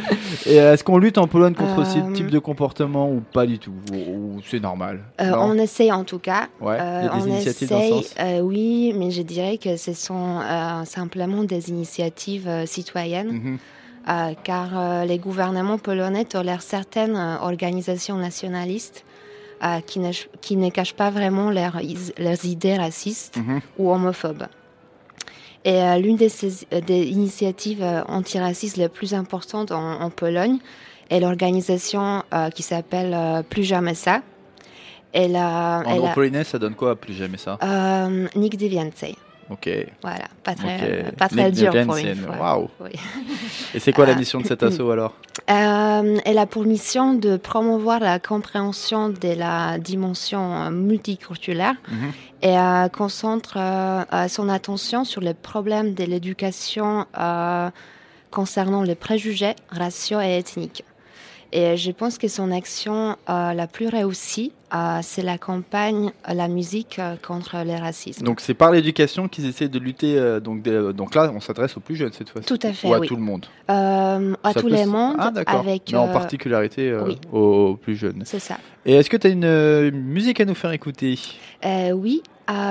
[0.48, 3.60] Euh, est-ce qu'on lutte en Pologne contre ce Euh, type de comportement ou pas du
[3.60, 3.74] tout?
[3.93, 3.96] Ou,
[4.38, 5.02] ou c'est normal?
[5.22, 6.48] Euh, on essaye en tout cas.
[6.60, 8.41] Ouais, y a Euh, des on initiatives dans ce essaye, sens?
[8.43, 10.41] oui, mais je dirais que ce sont
[10.86, 13.58] simplement des initiatives citoyennes, Mhm.
[14.10, 19.04] euh, car les gouvernements polonais tolèrent certaines organisations nationalistes
[19.63, 21.80] euh, qui, ne, qui ne cachent pas vraiment leurs,
[22.17, 23.62] leurs idées racistes Mhm.
[23.78, 24.48] ou homophobes.
[25.65, 26.32] Et euh, l'une des,
[26.74, 30.60] euh, des initiatives euh, antiracistes les plus importantes en, en Pologne
[31.10, 34.22] est l'organisation euh, qui s'appelle Plus jamais ça.
[35.13, 37.58] Elle a, En elle a- polonais, ça donne quoi Plus jamais ça?
[38.36, 39.15] Nigdy więcej.
[39.50, 39.70] Ok.
[40.02, 42.68] Voilà, pas très, euh, pas très dur pour une fois.
[42.82, 42.90] Oui.
[43.74, 45.14] Et c'est quoi la Euh, mission de cet assaut alors?
[45.50, 52.12] Euh, elle a pour mission de promouvoir la compréhension de la dimension multiculturelle Mhm.
[52.42, 57.06] et euh, concentre euh, son attention sur les problèmes de l'éducation
[58.30, 60.84] concernant les préjugés raciaux et ethniques.
[61.52, 66.34] Et je pense que son action euh, la plus réussie, euh, c'est la campagne euh,
[66.34, 68.26] La musique contre le racisme.
[68.26, 70.40] Donc c'est par l'éducation qu'ils essaient de lutter.
[70.42, 72.48] donc, là, on s'adresse aux plus jeunes cette fois-ci.
[72.48, 73.08] Tout à fait, Ou à oui.
[73.08, 73.46] tout le monde.
[73.68, 74.20] À
[74.54, 75.92] tous peut les mondes, Ah avec.
[75.92, 77.18] Mais en particularité oui.
[77.32, 78.24] aux plus jeunes.
[78.26, 78.58] C'est ça.
[78.86, 81.18] Et est-ce que tu as une musique à nous faire écouter?
[81.94, 82.22] Oui,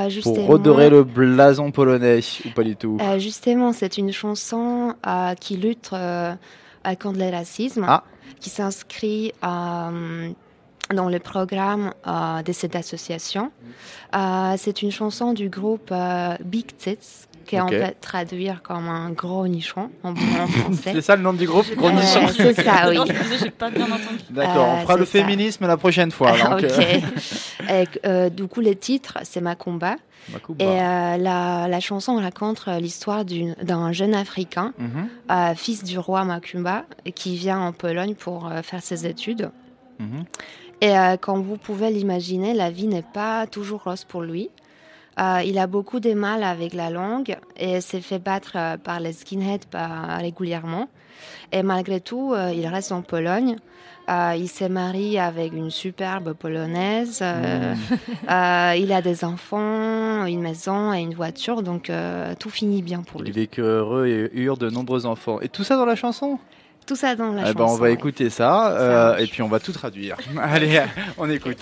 [0.09, 0.35] justement.
[0.35, 2.99] pour redorer le blason polonais ou pas du tout?
[3.01, 6.35] Euh, justement, c'est une chanson euh, qui lutte euh,
[6.95, 8.05] contre le racisme, Ah.
[8.41, 10.31] qui s'inscrit euh,
[10.95, 13.51] dans le programme euh, de cette association.
[14.15, 17.71] Euh, c'est une chanson du groupe euh, Big Tits, qu'on Ok.
[17.71, 20.15] peut traduire comme un gros nichon en,
[20.47, 20.91] français.
[20.95, 22.99] C'est ça le nom du groupe Gros Euh, Nichon c'est ça, oui.
[23.43, 24.25] J'ai pas bien entendu.
[24.31, 25.13] D'accord, on Euh, fera le ça.
[25.13, 26.33] féminisme la prochaine fois.
[26.33, 26.65] donc, ok.
[26.65, 27.01] euh,
[27.71, 29.97] Et, euh, du coup, le titre, c'est Macumba.
[30.33, 30.65] Makumba.
[30.65, 36.25] Et euh, la, la chanson raconte l'histoire d'un jeune Africain, Mhm, euh, fils du roi
[36.25, 39.51] Macumba, qui vient en Pologne pour euh, faire ses études.
[40.01, 40.25] mhm.
[40.83, 44.51] Et euh, comme vous pouvez l'imaginer, la vie n'est pas toujours rose pour lui.
[45.19, 49.01] Euh, il a beaucoup de mal avec la langue et s'est fait battre euh, par
[49.01, 50.89] les skinheads pas régulièrement.
[51.53, 53.57] Et malgré tout, euh, il reste en Pologne.
[54.09, 57.21] Euh, il s'est marié avec une superbe polonaise.
[57.23, 57.75] Euh,
[58.31, 63.03] euh, il a des enfants, une maison et une voiture, donc euh, tout finit bien
[63.03, 63.33] pour Il lui.
[63.33, 65.41] vécu heureux et eure de nombreux enfants.
[65.41, 66.39] Et tout ça dans la chanson?
[66.87, 67.59] Tout ça dans la Eh chanson.
[67.59, 67.95] ben, On va ouais.
[67.95, 68.71] écouter ça, Ça
[69.15, 70.17] euh, et puis on va tout traduire.
[70.41, 70.81] Allez,
[71.19, 71.59] on écoute.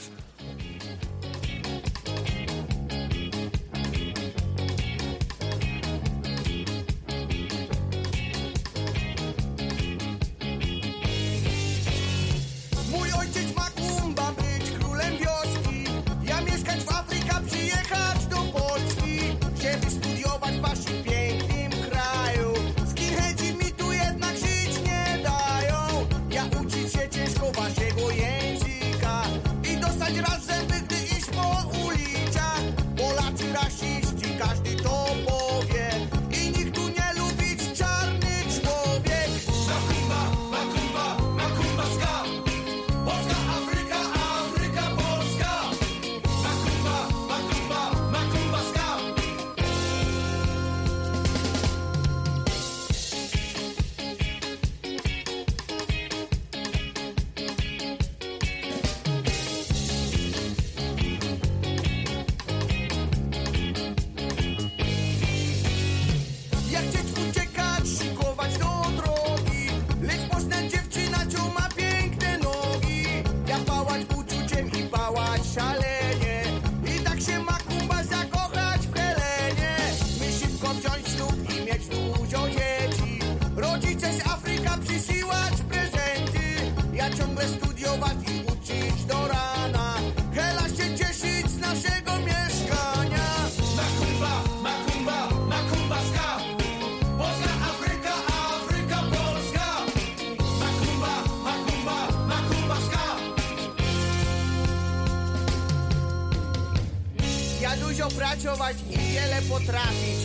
[108.17, 110.21] Pracować i wiele potrafić.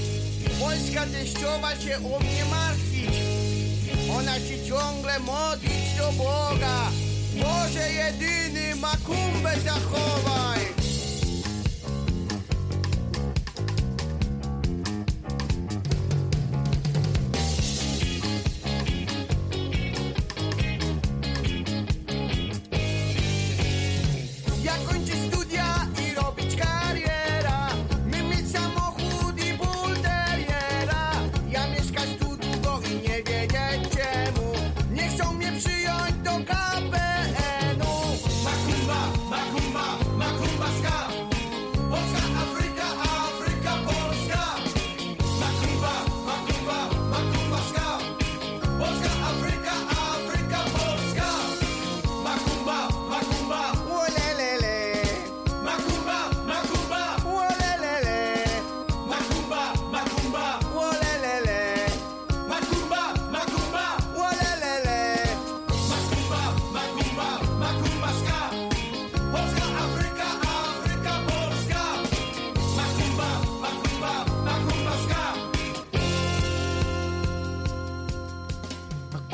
[0.60, 3.16] Polska teściowa się o mnie martwić.
[4.18, 6.92] Ona się ciągle modlić do Boga.
[7.34, 10.59] Boże jedyny makumbę zachowaj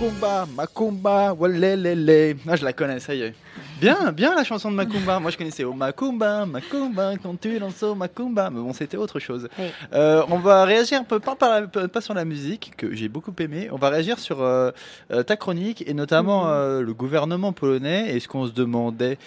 [0.09, 2.35] Macumba, Macumba, walelele.
[2.47, 3.33] Ah, je la connais, ça y est.
[3.81, 5.19] Bien, bien la chanson de Macumba.
[5.19, 8.51] Moi, je connaissais Oh Macumba, Macumba, quand tu lances au Macumba.
[8.51, 9.47] Mais bon, c'était autre chose.
[9.57, 9.65] Oui.
[9.93, 13.07] Euh, on va réagir un peu, pas, par la- pas sur la musique, que j'ai
[13.09, 13.67] beaucoup aimé.
[13.71, 14.69] On va réagir sur euh,
[15.11, 19.17] euh, ta chronique et notamment euh, le gouvernement polonais et ce qu'on se demandait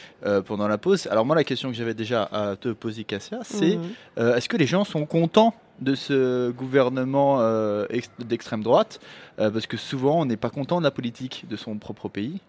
[0.46, 1.08] pendant la pause.
[1.10, 3.78] Alors, moi, la question que j'avais déjà à te poser, Cassia, c'est
[4.16, 4.34] Mhm.
[4.36, 9.00] est-ce que les gens sont contents de ce gouvernement euh, ex- d'extrême droite
[9.38, 12.40] Euh, Parce que souvent, on n'est pas content de la politique de son propre pays,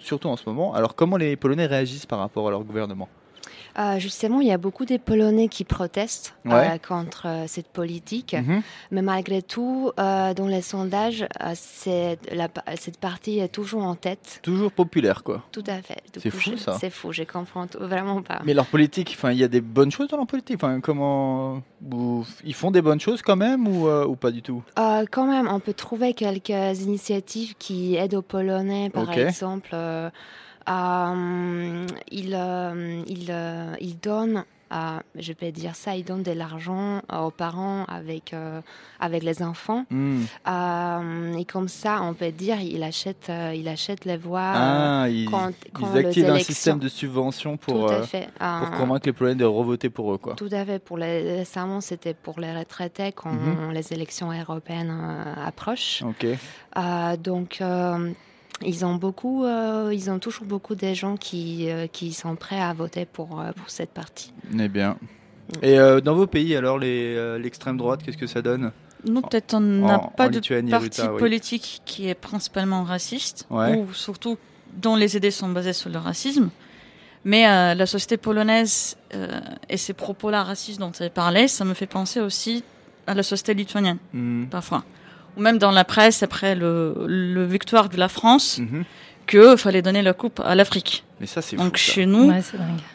[0.00, 0.74] surtout en ce moment.
[0.74, 3.08] Alors, comment les Polonais réagissent par rapport à leur gouvernement?
[3.78, 8.32] Euh, justement, il y a beaucoup de Polonais qui protestent euh, contre euh, cette politique.
[8.34, 8.62] Mhm.
[8.90, 14.40] Mais malgré tout, dans les sondages, la cette partie est toujours en tête.
[14.42, 15.42] Toujours populaire, quoi.
[15.52, 16.02] Tout à fait.
[16.16, 16.78] C'est fou, je- ça.
[16.80, 18.40] C'est fou, je comprends vraiment pas.
[18.44, 20.58] Mais leur politique, il y a des bonnes choses dans leur politique.
[20.82, 21.62] Comment
[21.92, 24.62] ou- ils font des bonnes choses quand même ou, ou pas du tout?
[24.76, 29.74] Quand même, on peut trouver quelques initiatives qui aident aux Polonais, par exemple.
[30.68, 37.00] Euh, ils, euh, euh, ils donnent, euh, je peux dire ça, ils donnent de l'argent
[37.12, 38.34] aux parents avec,
[38.98, 39.84] avec les enfants.
[39.90, 40.22] Hmm.
[41.38, 44.40] Et comme ça, on peut dire, il achète, il achète les voix.
[44.54, 49.12] Ah, ils, quand- quand ils activent un système de subvention pour, pour Euh, convaincre les
[49.12, 50.34] Polonais de revoter pour eux, quoi.
[50.34, 50.80] Tout à fait.
[50.80, 53.70] Pour les, récemment, c'était pour les retraités quand Mhm.
[53.72, 54.92] les élections européennes
[55.44, 56.02] approchent.
[57.22, 57.62] Donc,
[58.64, 62.60] ils ont beaucoup, euh, ils ont toujours beaucoup de gens qui, euh, qui sont prêts
[62.60, 64.32] à voter pour, euh, pour cette partie.
[64.58, 64.96] Eh bien.
[65.62, 68.72] Et euh, dans vos pays, alors, euh, l'extrême droite, qu'est-ce que ça donne
[69.06, 71.18] Nous, peut-être, on n'a pas en de Lituanie, parti Ruta, oui.
[71.18, 73.76] politique qui est principalement raciste, Ouais.
[73.76, 74.38] ou surtout
[74.74, 76.50] dont les idées sont basées sur le racisme.
[77.24, 81.64] Mais euh, la société polonaise euh, et ces propos-là racistes dont tu as parlé, ça
[81.64, 82.62] me fait penser aussi
[83.06, 84.46] à la société lituanienne, Hmm.
[84.46, 84.84] parfois.
[85.36, 88.84] Ou même dans la presse, après le, le victoire de la France, Mhm.
[89.26, 91.04] que fallait donner la coupe à l'Afrique.
[91.18, 91.92] Mais ça, c'est Donc fou, ça.
[91.92, 92.42] chez nous, Ouais,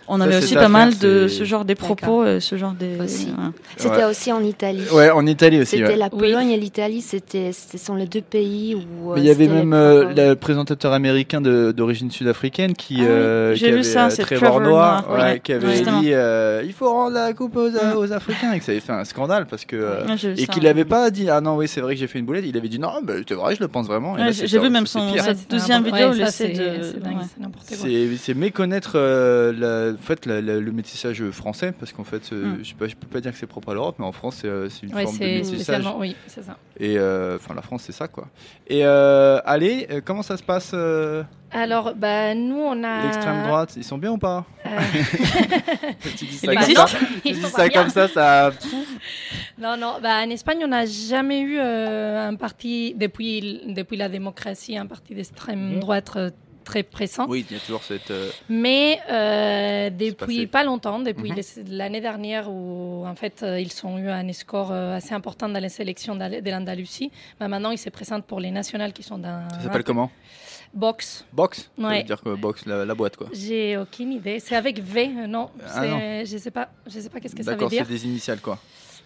[0.07, 2.99] on Ça, avait aussi pas mal de ce genre des propos, euh, ce genre des...
[2.99, 3.25] Aussi.
[3.29, 3.33] ouais.
[3.77, 4.03] C'était Ouais.
[4.03, 4.83] aussi en Italie.
[4.93, 5.77] Ouais, en Italie aussi.
[5.77, 5.95] C'était ouais.
[5.95, 6.19] la Oui.
[6.19, 9.11] Pologne et l'Italie, c'était, ce sont les deux pays où.
[9.11, 13.01] euh, Mais il y avait même euh, le présentateur américain de- d'origine sud-africaine qui, Ah
[13.01, 14.61] oui, euh, j'ai qui vu avait, ça, euh, c'est Trevor
[15.09, 15.39] oui.
[15.43, 16.01] qui avait Justement.
[16.01, 18.91] dit euh, il faut rendre la coupe aux, aux Africains et que ça avait fait
[18.93, 21.95] un scandale parce que euh, et qu'il n'avait pas dit ah non oui c'est vrai
[21.95, 23.87] que j'ai fait une boulette il avait dit non mais c'est vrai je le pense
[23.87, 25.11] vraiment j'ai vu même son-
[25.49, 26.53] deuxième vidéo, c'est
[27.39, 28.10] n'importe quoi.
[28.17, 32.45] C'est méconnaître euh, la, en fait, la- la- le métissage français parce qu'en fait euh,
[32.57, 32.63] Mm.
[32.63, 34.67] je je peux pas dire que c'est propre à l'Europe mais en France c'est euh,
[34.83, 36.57] une Ouais, forme de métissage oui, c'est ça.
[36.79, 38.27] et enfin la France c'est ça quoi
[38.67, 40.73] et allez comment ça se passe
[41.53, 43.03] Alors, bah, nous, on a.
[43.03, 44.45] l'extrême droite ils sont bien ou pas
[46.17, 46.85] tu dis ça comme ça
[47.23, 48.51] tu dis ça comme ça ça
[49.57, 54.09] Non, non, bah, en Espagne, on n'a jamais eu euh, un parti, depuis, depuis la
[54.09, 55.79] démocratie, un parti d'extrême Mhm.
[55.79, 56.09] droite
[56.71, 57.25] très pressant.
[57.27, 58.11] Oui, il y a toujours cette.
[58.11, 61.65] euh, Mais euh, depuis pas longtemps, depuis Mhm.
[61.81, 65.73] l'année dernière où en fait euh, ils ont eu un score assez important dans les
[65.81, 69.39] élections d'Al- de l'Andalousie, bah, maintenant ils se présentent pour les nationales qui sont dans
[69.49, 70.09] Ça s'appelle comment?
[70.73, 71.25] Box.
[71.33, 71.69] Box?
[71.77, 71.97] Ça Ouais.
[71.97, 73.27] veut dire que box, la, la boîte quoi.
[73.33, 74.39] J'ai aucune idée.
[74.39, 76.69] C'est avec V, non Ah, c'est- Je sais pas.
[76.87, 77.83] Je sais pas qu'est-ce que ça veut D'accord, dire.
[77.85, 78.57] c'est des initiales quoi.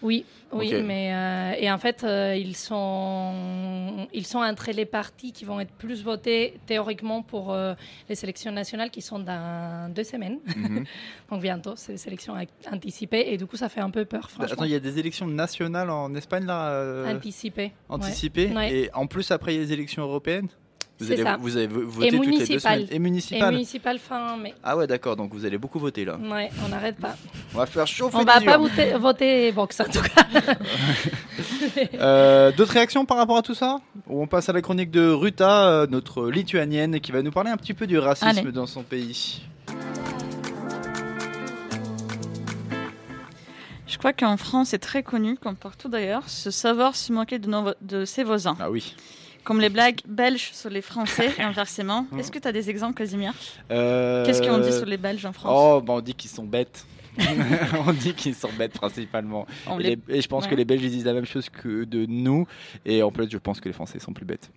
[0.01, 5.31] Oui, oui, mais euh, et en fait euh, ils sont ils sont entre les partis
[5.31, 7.73] qui vont être plus votés théoriquement pour euh,
[8.09, 10.39] les élections nationales qui sont dans deux semaines.
[10.55, 10.85] Mhm.
[11.31, 12.35] Donc bientôt, c'est des élections
[12.71, 14.53] anticipées et du coup ça fait un peu peur, franchement.
[14.53, 17.71] Attends, il y a des élections nationales en Espagne là Anticipées.
[17.89, 18.73] anticipées Ouais.
[18.73, 20.49] et en plus après il y a les élections européennes.
[20.97, 21.35] Vous allez, ça.
[21.37, 22.87] vous avez vo- voté toutes les deux semaines.
[22.89, 23.53] Et Et municipales.
[23.53, 24.53] municipal fin mai.
[24.63, 26.15] Ah ouais d'accord, donc vous allez beaucoup voter là.
[26.17, 27.15] Ouais, on n'arrête pas.
[27.53, 30.25] On va faire chauffer On va pas voter, voter Vox en tout cas.
[31.95, 33.79] Euh, D'autres réactions par rapport à tout ça?
[34.07, 37.49] Ou on passe à la chronique de Ruta, euh, notre lituanienne, qui va nous parler
[37.49, 38.51] un petit peu du racisme Allez.
[38.51, 39.41] dans son pays.
[43.87, 47.49] Je crois qu'en France, c'est très connu, comme partout d'ailleurs, ce savoir se moquer de,
[47.49, 48.57] nos- de ses voisins.
[48.59, 48.95] Ah oui.
[49.45, 52.07] Comme les blagues belges sur les Français et inversement.
[52.19, 53.33] Est-ce que tu as des exemples, Casimir
[53.71, 56.43] Euh, Qu'est-ce qu'on dit sur les Belges en France Oh, bah on dit qu'ils sont
[56.45, 56.85] bêtes.
[57.87, 59.45] on dit qu'ils sont bêtes principalement.
[59.79, 60.49] Et, les- les- et je pense Ouais.
[60.49, 62.45] que les Belges ils disent la même chose que de nous.
[62.85, 64.49] Et en plus, je pense que les Français sont plus bêtes.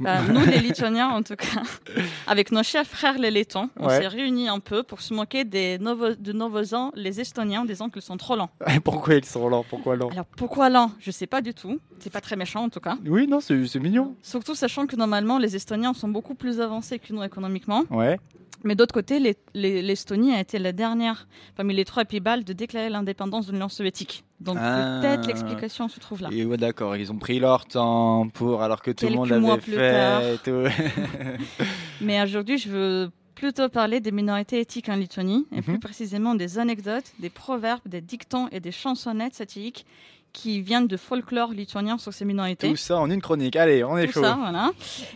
[0.00, 1.62] Bah, Nous, les Lituaniens, en tout cas,
[2.26, 4.00] avec nos chers frères les Lettons, on Ouais.
[4.00, 7.64] s'est réunis un peu pour se moquer des nouveaux, de nos voisins, les Estoniens, en
[7.66, 8.50] disant qu'ils sont trop lents.
[8.84, 9.64] Pourquoi ils sont lents?
[9.68, 10.08] Pourquoi lents?
[10.08, 10.90] Alors pourquoi lents?
[11.00, 11.78] Je sais pas du tout.
[11.98, 12.96] C'est pas très méchant en tout cas.
[13.06, 14.16] Oui, non, c'est c'est mignon.
[14.22, 17.84] Surtout sachant que normalement, les Estoniens sont beaucoup plus avancés que nous économiquement.
[17.90, 18.18] Ouais.
[18.64, 22.46] Mais d'autre côté, les- les- l'Estonie a été la dernière parmi les trois pays baltes
[22.46, 24.24] de déclarer l'indépendance de l'Union soviétique.
[24.40, 25.00] Donc Ah.
[25.00, 26.28] peut-être l'explication se trouve là.
[26.32, 29.60] Et ouais, d'accord, ils ont pris leur temps pour, alors que tout le monde l'avait
[29.60, 30.34] fait.
[30.34, 30.64] et tout.
[32.00, 35.62] Mais aujourd'hui, je veux plutôt parler des minorités éthiques en Lituanie, et Mhm.
[35.62, 39.86] plus précisément des anecdotes, des proverbes, des dictons et des chansonnettes satiriques
[40.32, 42.68] qui viennent de folklore lituanien sur ces minorités.
[42.70, 43.56] Tout ça en une chronique.
[43.56, 44.22] Allez, on est Tout chaud.
[44.22, 44.70] ça, voilà.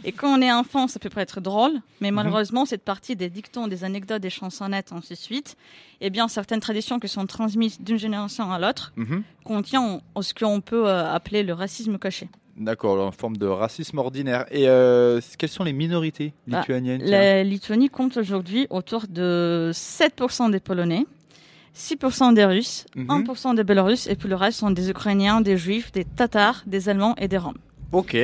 [0.05, 2.15] Et quand on est enfant, ça peut être drôle, mais Mhm.
[2.17, 5.57] malheureusement, cette partie des dictons, des anecdotes, des chansonnettes, ainsi de suite,
[6.01, 9.23] eh bien, certaines traditions qui sont transmises d'une génération à l'autre Mhm.
[9.45, 12.29] contient en- ce qu'on peut euh, appeler le racisme caché.
[12.57, 14.47] D'accord, en forme de racisme ordinaire.
[14.53, 17.11] Et euh, quelles sont les minorités Ah, lituaniennes tiens?
[17.11, 21.05] La Lituanie compte aujourd'hui autour de 7% des Polonais,
[21.75, 23.07] 6% des Russes, Mhm.
[23.11, 26.89] 1% des Bélarusses, et puis le reste sont des Ukrainiens, des Juifs, des Tatars, des
[26.89, 27.59] Allemands et des Roms.
[27.93, 28.17] Ok.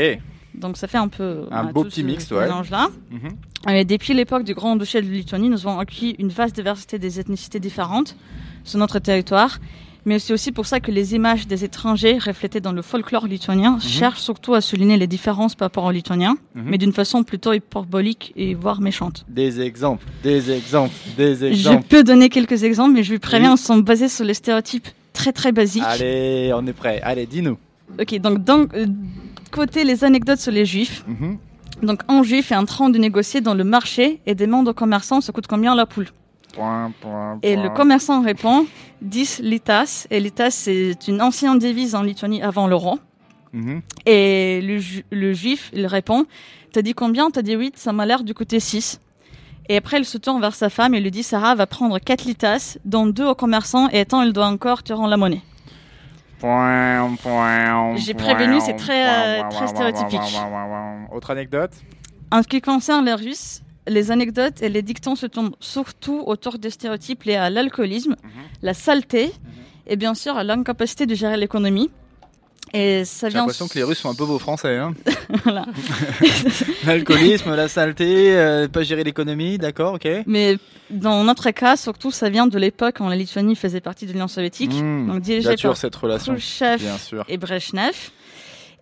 [0.54, 2.40] Donc ça fait un peu Un beau petit mix, ouais.
[2.44, 2.88] mélange-là.
[3.10, 3.72] Mhm.
[3.74, 7.20] Et depuis l'époque du Grand Duché de Lituanie, nous avons acquis une vaste diversité des
[7.20, 8.16] ethnicités différentes
[8.64, 9.58] sur notre territoire.
[10.06, 13.78] Mais c'est aussi pour ça que les images des étrangers reflétées dans le folklore lituanien
[13.80, 16.62] cherchent surtout à souligner les différences par rapport aux Lituaniens, Mhm.
[16.66, 19.24] mais d'une façon plutôt hyperbolique et voire méchante.
[19.28, 21.86] Des exemples, des exemples, des Je exemples.
[21.88, 23.58] peux donner quelques exemples, mais je vous préviens, Oui.
[23.60, 25.82] ils sont basés sur les stéréotypes très très basiques.
[25.86, 27.00] Allez, on est prêt.
[27.02, 27.58] Allez, dis-nous.
[28.00, 28.86] Ok, donc d'un euh,
[29.50, 31.04] côté les anecdotes sur les juifs.
[31.06, 31.38] Mhm.
[31.82, 35.20] Donc un juif est en train de négocier dans le marché et demande au commerçant
[35.22, 36.08] ça coûte combien la poule?
[37.42, 38.66] Et le commerçant répond
[39.02, 40.06] 10 litas.
[40.10, 42.98] Et litas c'est une ancienne devise en Lituanie avant l'euro.
[43.52, 43.82] Mhm.
[44.06, 46.24] Et le, ju- le juif il répond
[46.72, 47.30] t'as dit combien?
[47.30, 49.00] T'as dit 8, ça m'a l'air de coûter 6.
[49.68, 52.24] Et après il se tourne vers sa femme et lui dit Sarah va prendre 4
[52.24, 55.42] litas, dont 2 au commerçant et tant il doit encore te rendre la monnaie.
[57.96, 60.20] J'ai prévenu, c'est très, euh, très stéréotypique.
[61.12, 61.72] Autre anecdote?
[62.32, 63.62] En ce qui concerne les Russes,
[63.96, 68.30] les anecdotes et les dictons se tournent surtout autour des stéréotypes liés à l'alcoolisme, Mhm.
[68.62, 69.32] la saleté
[69.86, 71.90] et bien sûr à l'incapacité de gérer l'économie.
[72.72, 73.02] J'ai
[73.34, 74.76] l'impression que les Russes sont un peu beaux Français.
[74.76, 74.94] Hein.
[75.44, 75.64] Voilà.
[76.86, 80.06] L'alcoolisme, la saleté, euh, pas gérer l'économie, d'accord, ok.
[80.26, 80.56] Mais
[80.90, 84.28] dans notre cas, surtout, ça vient de l'époque quand la Lituanie faisait partie de l'Union
[84.28, 85.06] soviétique, Mmh.
[85.08, 87.24] donc dirigée par cette relation, Khrushchev bien sûr.
[87.28, 88.10] et Brezhnev.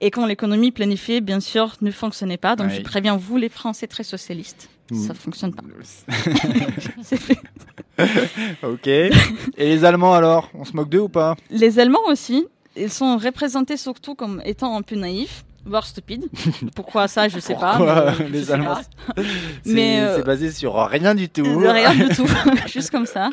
[0.01, 2.57] Et quand l'économie planifiée, bien sûr, ne fonctionnait pas.
[2.57, 5.07] Donc je préviens vous, les Français très socialistes, Mmh.
[5.07, 5.63] ça fonctionne pas.
[7.03, 7.39] C'est fait.
[8.63, 8.87] ok.
[8.87, 9.11] Et
[9.59, 11.37] les Allemands alors On se moque d'eux ou pas?
[11.51, 16.25] Les Allemands aussi, ils sont représentés surtout comme étant un peu naïfs, voire stupides.
[16.75, 17.79] Pourquoi ça, je sais pas.
[18.19, 19.13] Mais je les sais Allemands pas.
[19.63, 21.59] C'est Mais, euh, c'est basé sur rien du tout.
[21.59, 22.27] Rien du tout,
[22.67, 23.29] juste comme ça.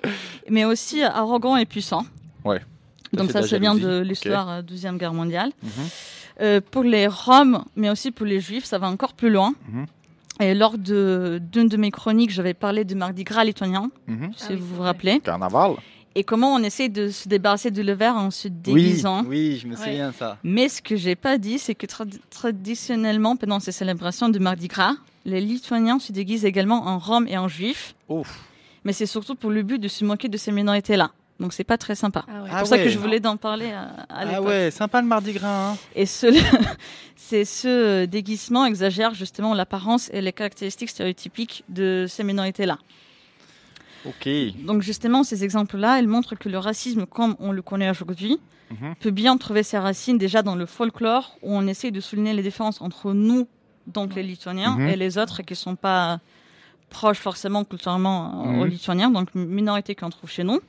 [0.49, 2.05] Mais aussi arrogants et puissants.
[2.43, 2.59] Ouais.
[3.13, 5.51] Donc ça, de la ça vient de l'histoire euh, 12e guerre mondiale.
[5.63, 5.69] Mhm.
[6.41, 9.53] Euh, pour les Roms, mais aussi pour les Juifs, ça va encore plus loin.
[9.69, 9.85] Mhm.
[10.41, 14.31] Et lors de- d'une de, mes chroniques, j'avais parlé du Mardi Gras lituanien, Mhm.
[14.35, 15.19] si vous vous rappelez.
[15.21, 15.71] Carnaval.
[16.17, 19.23] Et comment on essaie de se débarrasser de l'hiver en se Oui, déguisant.
[19.25, 20.37] oui, je me souviens de ça.
[20.43, 24.67] Mais ce que j'ai pas dit, c'est que trad- traditionnellement, pendant ces célébrations de Mardi
[24.67, 24.95] Gras,
[25.25, 27.95] les Lituaniens se déguisent également en Roms et en Juifs.
[28.09, 28.41] Ouf.
[28.83, 31.11] Mais c'est surtout pour le but de se moquer de ces minorités-là.
[31.39, 32.23] Donc c'est pas très sympa.
[32.27, 32.47] Ah ouais.
[32.49, 32.83] C'est Ah pour ça ouais.
[32.85, 34.47] que je voulais d'en parler à, à Ah l'époque.
[34.47, 35.71] ouais, sympa le Mardi Gras.
[35.71, 35.77] Hein.
[35.95, 36.27] Et ce,
[37.17, 42.77] c'est ce déguisement exagère justement l'apparence et les caractéristiques stéréotypiques de ces minorités-là.
[44.05, 44.29] Ok.
[44.65, 48.39] Donc justement, ces exemples-là, elles montrent que le racisme, comme on le connaît aujourd'hui,
[48.71, 48.95] Mhm.
[48.99, 52.41] peut bien trouver ses racines déjà dans le folklore, où on essaie de souligner les
[52.41, 53.47] différences entre nous,
[53.87, 54.87] donc les Lituaniens, Mhm.
[54.87, 56.19] et les autres qui sont pas
[56.89, 58.59] proches forcément culturellement euh, Mhm.
[58.61, 60.61] aux Lituaniens, donc une minorité qu'on trouve chez nous.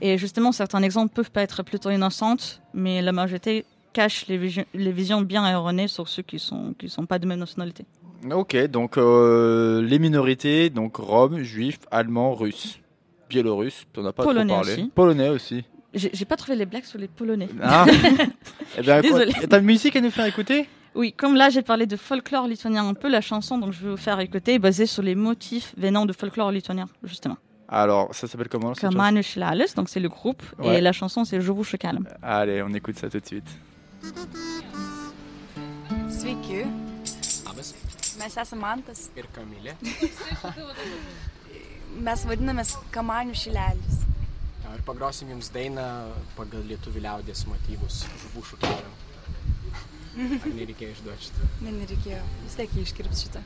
[0.00, 4.64] Et justement, certains exemples peuvent pas être plutôt innocentes, mais la majorité cache les, visions-
[4.74, 7.84] les visions bien erronées sur ceux qui sont qui sont pas de même nationalité.
[8.32, 12.78] Ok, donc euh, les minorités, donc Roms, Juifs, Allemands, Russes,
[13.28, 14.72] Biélorusses, on n'a pas Polonais trop parlé.
[14.74, 14.90] aussi.
[14.94, 15.64] Polonais aussi.
[15.94, 17.48] J'ai pas trouvé les blagues sur les Polonais.
[17.62, 17.84] Ah.
[18.78, 19.32] eh bien, Désolée.
[19.48, 20.66] t'as une musique à nous faire écouter?
[20.94, 23.90] Oui, comme là j'ai parlé de folklore lituanien un peu, la chanson donc je vais
[23.90, 27.36] vous faire écouter est basée sur les motifs venant de folklore lituanien justement.
[27.74, 30.76] Alors, ça s'appelle comment Kamanu Šlalis, donc c'est le groupe, Ouais.
[30.76, 32.06] et la chanson c'est Je vous calme.
[32.22, 33.48] Allez, on écoute ça tout de suite.
[36.10, 36.64] Sveiki.
[38.18, 39.08] Mes esame Mantas.
[39.16, 39.72] Ir Kamilė.
[42.06, 44.02] Mes vadinamės Kamanių šilelis.
[44.76, 45.86] Ir pagrosim jums dainą
[46.36, 48.92] pagal lietuvių liaudės motyvus žuvų šukelio.
[50.12, 51.48] Ar nereikėjo išduoti šitą?
[51.64, 52.20] Ne, nereikėjo.
[52.44, 53.42] Vis tiek jį iškirps šitą.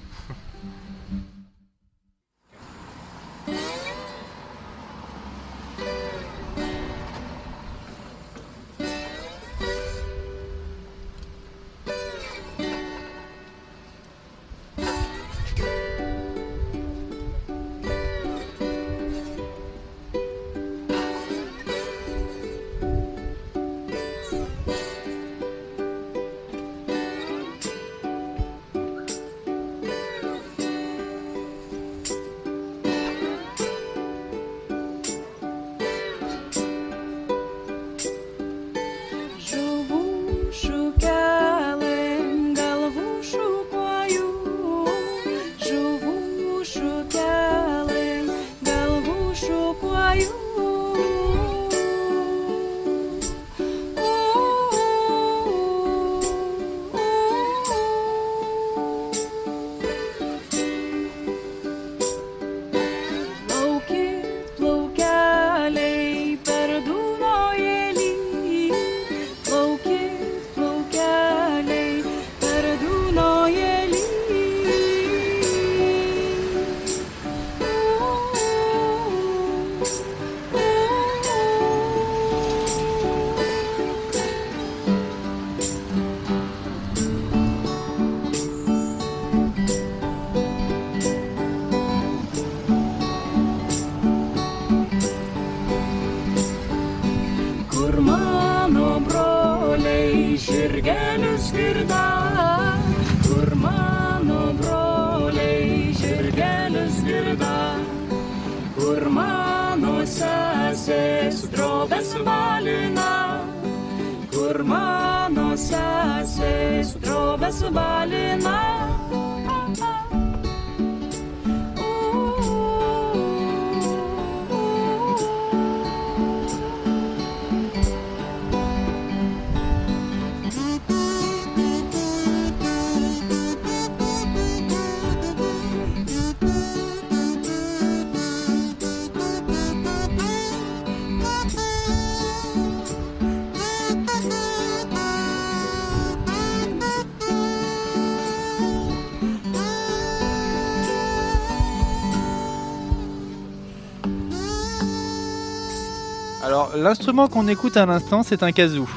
[156.88, 158.88] L'instrument qu'on écoute à l'instant, c'est un kazoo.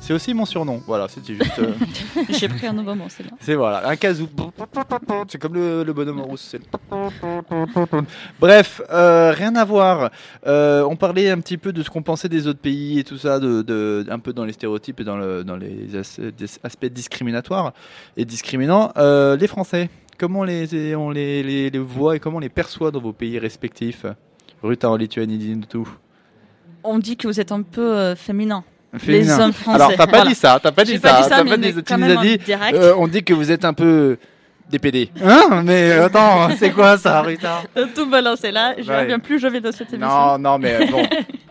[0.00, 0.82] C'est aussi mon surnom.
[0.86, 1.58] Voilà, c'était juste.
[1.58, 1.72] euh,
[2.28, 3.30] J'ai pris un mot, c'est là.
[3.40, 4.28] c'est voilà, un kazoo.
[5.28, 6.46] C'est comme le, le bonhomme rousse.
[6.50, 8.02] c'est le-
[8.38, 10.10] Bref, euh, rien à voir.
[10.46, 13.16] Euh, on parlait un petit peu de ce qu'on pensait des autres pays et tout
[13.16, 16.46] ça, de, de- un peu dans les stéréotypes et dans, le, dans les as- des
[16.62, 17.72] aspects discriminatoires
[18.18, 18.92] et discriminants.
[18.98, 19.88] Euh, les Français,
[20.18, 23.14] comment on les, on les, les, les voit et comment on les perçoit dans vos
[23.14, 24.04] pays respectifs?
[24.62, 25.88] Ruth en Lituanie, dis-nous tout.
[26.84, 28.62] On dit que vous êtes un peu euh, féminin.
[28.96, 29.36] Féminin.
[29.36, 29.82] Les hommes français.
[29.82, 30.30] Alors, t'as pas Voilà.
[30.30, 31.00] dit ça, t'as pas dit ça.
[31.00, 31.82] pas dit ça, t'as mais pas on dit est ça.
[31.82, 32.38] Tu quand nous même as dit,
[32.74, 34.18] euh, on dit que vous êtes un peu
[34.70, 35.10] des PD.
[35.22, 37.62] Hein Mais euh, attends, c'est quoi ça, Rita?
[37.76, 39.00] Euh, Tout balancé là, je Ouais.
[39.00, 40.08] reviens plus jamais dans cette émission.
[40.08, 41.02] Non, non, mais euh, bon.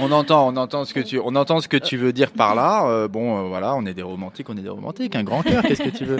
[0.00, 2.54] On entend, on entend ce que tu, on entend ce que tu veux dire par
[2.54, 2.86] là.
[2.86, 5.62] Euh, bon, euh, voilà, on est des romantiques, on est des romantiques, un grand cœur.
[5.62, 6.18] Qu'est-ce que tu veux?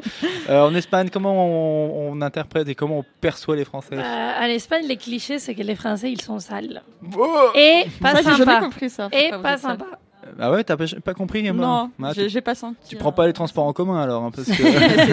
[0.49, 3.97] Euh, En Espagne, comment on, on interprète et comment on perçoit les Français?
[3.97, 6.83] Euh, en Espagne, les clichés, c'est que les Français, ils sont sales.
[7.17, 8.61] Oh Et pas sympa.
[8.61, 9.09] compris ça.
[9.13, 9.87] Et pas sale sympa.
[10.39, 12.77] Ah ouais, t'as pas, pas compris Non, Ah, j'ai pas senti.
[12.91, 14.43] tu prends pas les transports en commun alors, hein, que.
[14.45, 14.55] c'est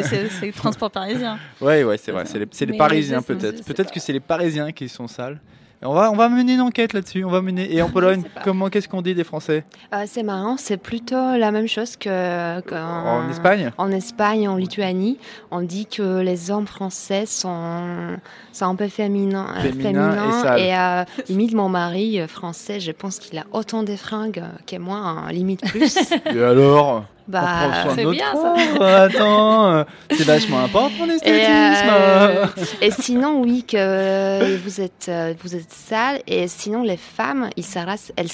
[0.04, 1.39] c'est- c'est le transport parisien.
[1.62, 2.26] Ouais, ouais, c'est vrai.
[2.26, 3.64] C'est les, c'est les Parisiens peut-être.
[3.66, 3.93] Peut-être pas.
[3.93, 5.39] que c'est les Parisiens qui sont sales.
[5.84, 7.23] On va, on va mener une enquête là-dessus.
[7.23, 7.71] On va mener.
[7.73, 9.63] Et en Pologne, comment, qu'est-ce qu'on dit des Français?
[9.93, 12.78] Euh, c'est marrant, c'est plutôt la même chose que qu'en-
[13.25, 13.71] En Espagne?
[13.78, 15.19] En Espagne, en Lituanie,
[15.51, 18.17] on dit que les hommes français sont,
[18.53, 23.38] sont un peu féminins, euh, Féminins et euh, limite mon mari français, je pense qu'il
[23.38, 25.95] a autant de fringues que moi, hein, limite plus.
[26.34, 27.05] Et alors?
[27.28, 28.34] Bah, On prend soin de c'est notre bien,
[28.80, 29.03] ça.
[29.03, 31.89] Attends, euh, c'est vachement important Et, l'esthétisme.
[31.91, 32.45] euh,
[32.82, 36.21] et sinon, oui, que vous êtes, euh, vous êtes sale.
[36.28, 38.28] Et sinon, les femmes, ils se rasent- elles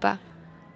[0.00, 0.16] pas.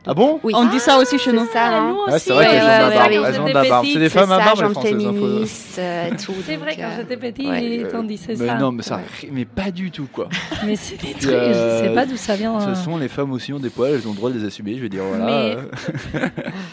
[0.05, 0.41] Ah bon?
[0.43, 0.53] Oui.
[0.57, 1.47] On dit ça aussi chez nous.
[1.47, 1.91] C'est ça, hein.
[1.91, 3.11] nous Ouais, aussi, c'est vrai ouais, qu'elles ont de la ouais, barbe.
[3.13, 3.87] ouais, Elles ont de la barbe.
[3.93, 5.79] C'est des femmes à barbe, les Françaises.
[5.79, 6.33] euh, tout.
[6.45, 7.87] C'est vrai, quand euh, j'étais petite, ouais.
[7.95, 8.55] on disait Mais ça.
[8.57, 9.29] non, mais ça, Ouais.
[9.31, 10.29] mais pas du tout quoi.
[10.67, 12.55] Mais c'est des trucs, euh, je sais pas d'où ça vient.
[12.55, 12.75] De toute euh.
[12.75, 14.83] façon, les femmes aussi ont des poils, elles ont le droit de les assumer, je
[14.83, 15.25] veux dire, voilà.
[15.25, 15.57] Mais-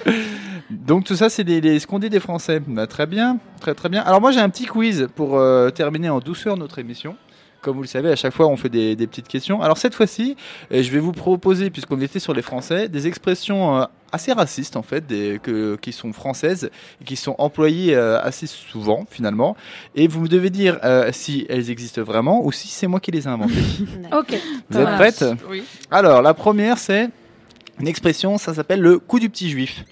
[0.08, 0.12] euh.
[0.90, 2.60] Donc tout ça, c'est les, les- ce qu'on dit des Français.
[2.66, 4.02] Bah, très bien, très très bien.
[4.02, 7.16] Alors moi, j'ai un petit quiz pour euh, terminer en douceur notre émission.
[7.62, 9.62] Comme vous le savez, à chaque fois, on fait des, des petites questions.
[9.62, 10.36] Alors cette fois-ci,
[10.72, 14.78] euh, je vais vous proposer, puisqu'on était sur les Français, des expressions euh, assez racistes
[14.78, 16.72] en fait, des, que, qui sont françaises
[17.02, 19.56] et qui sont employées euh, assez souvent finalement.
[19.94, 23.12] Et vous me devez dire euh, si elles existent vraiment ou si c'est moi qui
[23.12, 23.54] les ai inventées.
[24.18, 24.36] Ok.
[24.72, 25.26] Vous êtes prêtes?
[25.50, 25.64] Oui.
[25.92, 27.10] Alors, la première, c'est
[27.80, 29.84] une expression, ça s'appelle le coup du petit juif.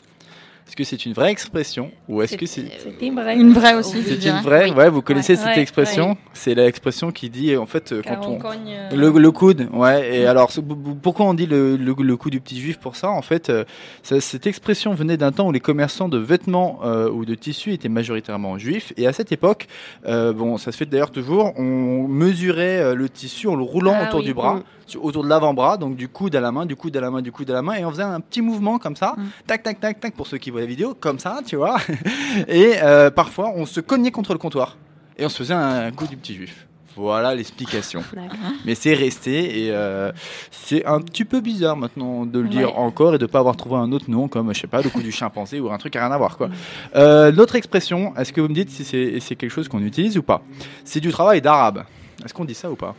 [0.67, 2.61] Est-ce que c'est une vraie expression ou est-ce que c'est
[3.01, 3.37] une vraie.
[3.37, 4.03] Une vraie aussi.
[4.03, 6.17] c'est une vraie Ouais, vous connaissez Ouais, cette ouais, expression?
[6.33, 10.17] C'est l'expression qui dit en fait euh, quand on euh, le, le coude, ouais.
[10.17, 12.97] Et alors, b- b- pourquoi on dit le, le, le coup du petit juif pour
[12.97, 13.09] ça?
[13.09, 13.63] En fait, euh,
[14.03, 17.71] ça- cette expression venait d'un temps où les commerçants de vêtements euh, ou de tissus
[17.73, 18.91] étaient majoritairement juifs.
[18.97, 19.67] Et à cette époque,
[20.05, 24.07] euh, bon, ça se fait d'ailleurs toujours, on mesurait le tissu en le roulant Ah
[24.07, 24.25] autour oui.
[24.25, 24.55] du bras.
[24.55, 24.63] Mm.
[25.01, 27.31] autour de l'avant-bras, donc du coude à la main, du coude à la main, du
[27.31, 29.23] coude à la main, et on faisait un petit mouvement comme ça, Mm.
[29.45, 31.77] tac, tac, tac, tac, pour ceux qui la vidéo, comme ça, tu vois.
[32.47, 34.77] Et euh, parfois, on se cognait contre le comptoir,
[35.17, 36.65] et on se faisait un coup du petit juif.
[36.95, 38.03] Voilà l'explication.
[38.65, 40.11] Mais c'est resté et euh,
[40.49, 42.81] c'est un petit peu bizarre maintenant de le dire Ouais.
[42.81, 45.03] encore et de pas avoir trouvé un autre nom comme je sais pas le coup
[45.03, 46.49] du chimpanzé ou un truc à rien à voir quoi.
[46.95, 50.17] Euh, L'autre expression, est-ce que vous me dites si c'est c'est quelque chose qu'on utilise
[50.17, 50.41] ou pas?
[50.85, 51.83] C'est du travail d'arabe.
[52.25, 52.95] Est-ce qu'on dit ça ou pas?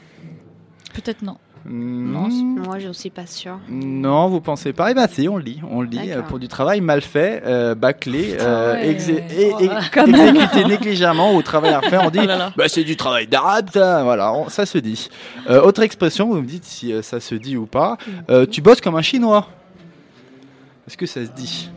[0.95, 1.37] Peut-être non.
[1.67, 3.59] Non, Moi, je suis pas sûre.
[3.69, 6.25] non, vous pensez pas Eh ben si, on le lit, on le lit euh, D'accord.
[6.25, 8.93] pour du travail mal fait, euh, bâclé, euh, Ah ouais.
[8.95, 9.65] exé- et- Oh, et-
[10.09, 12.03] exécuté négligemment ou travail à refaire.
[12.05, 12.53] On dit, Oh là là.
[12.57, 15.09] bah, c'est du travail d'arabe, voilà, on- ça se dit.
[15.51, 17.97] Euh, autre expression, vous me dites si euh, ça se dit ou pas.
[18.31, 19.49] Euh, tu bosses comme un chinois.
[20.87, 21.71] Est-ce que ça se dit?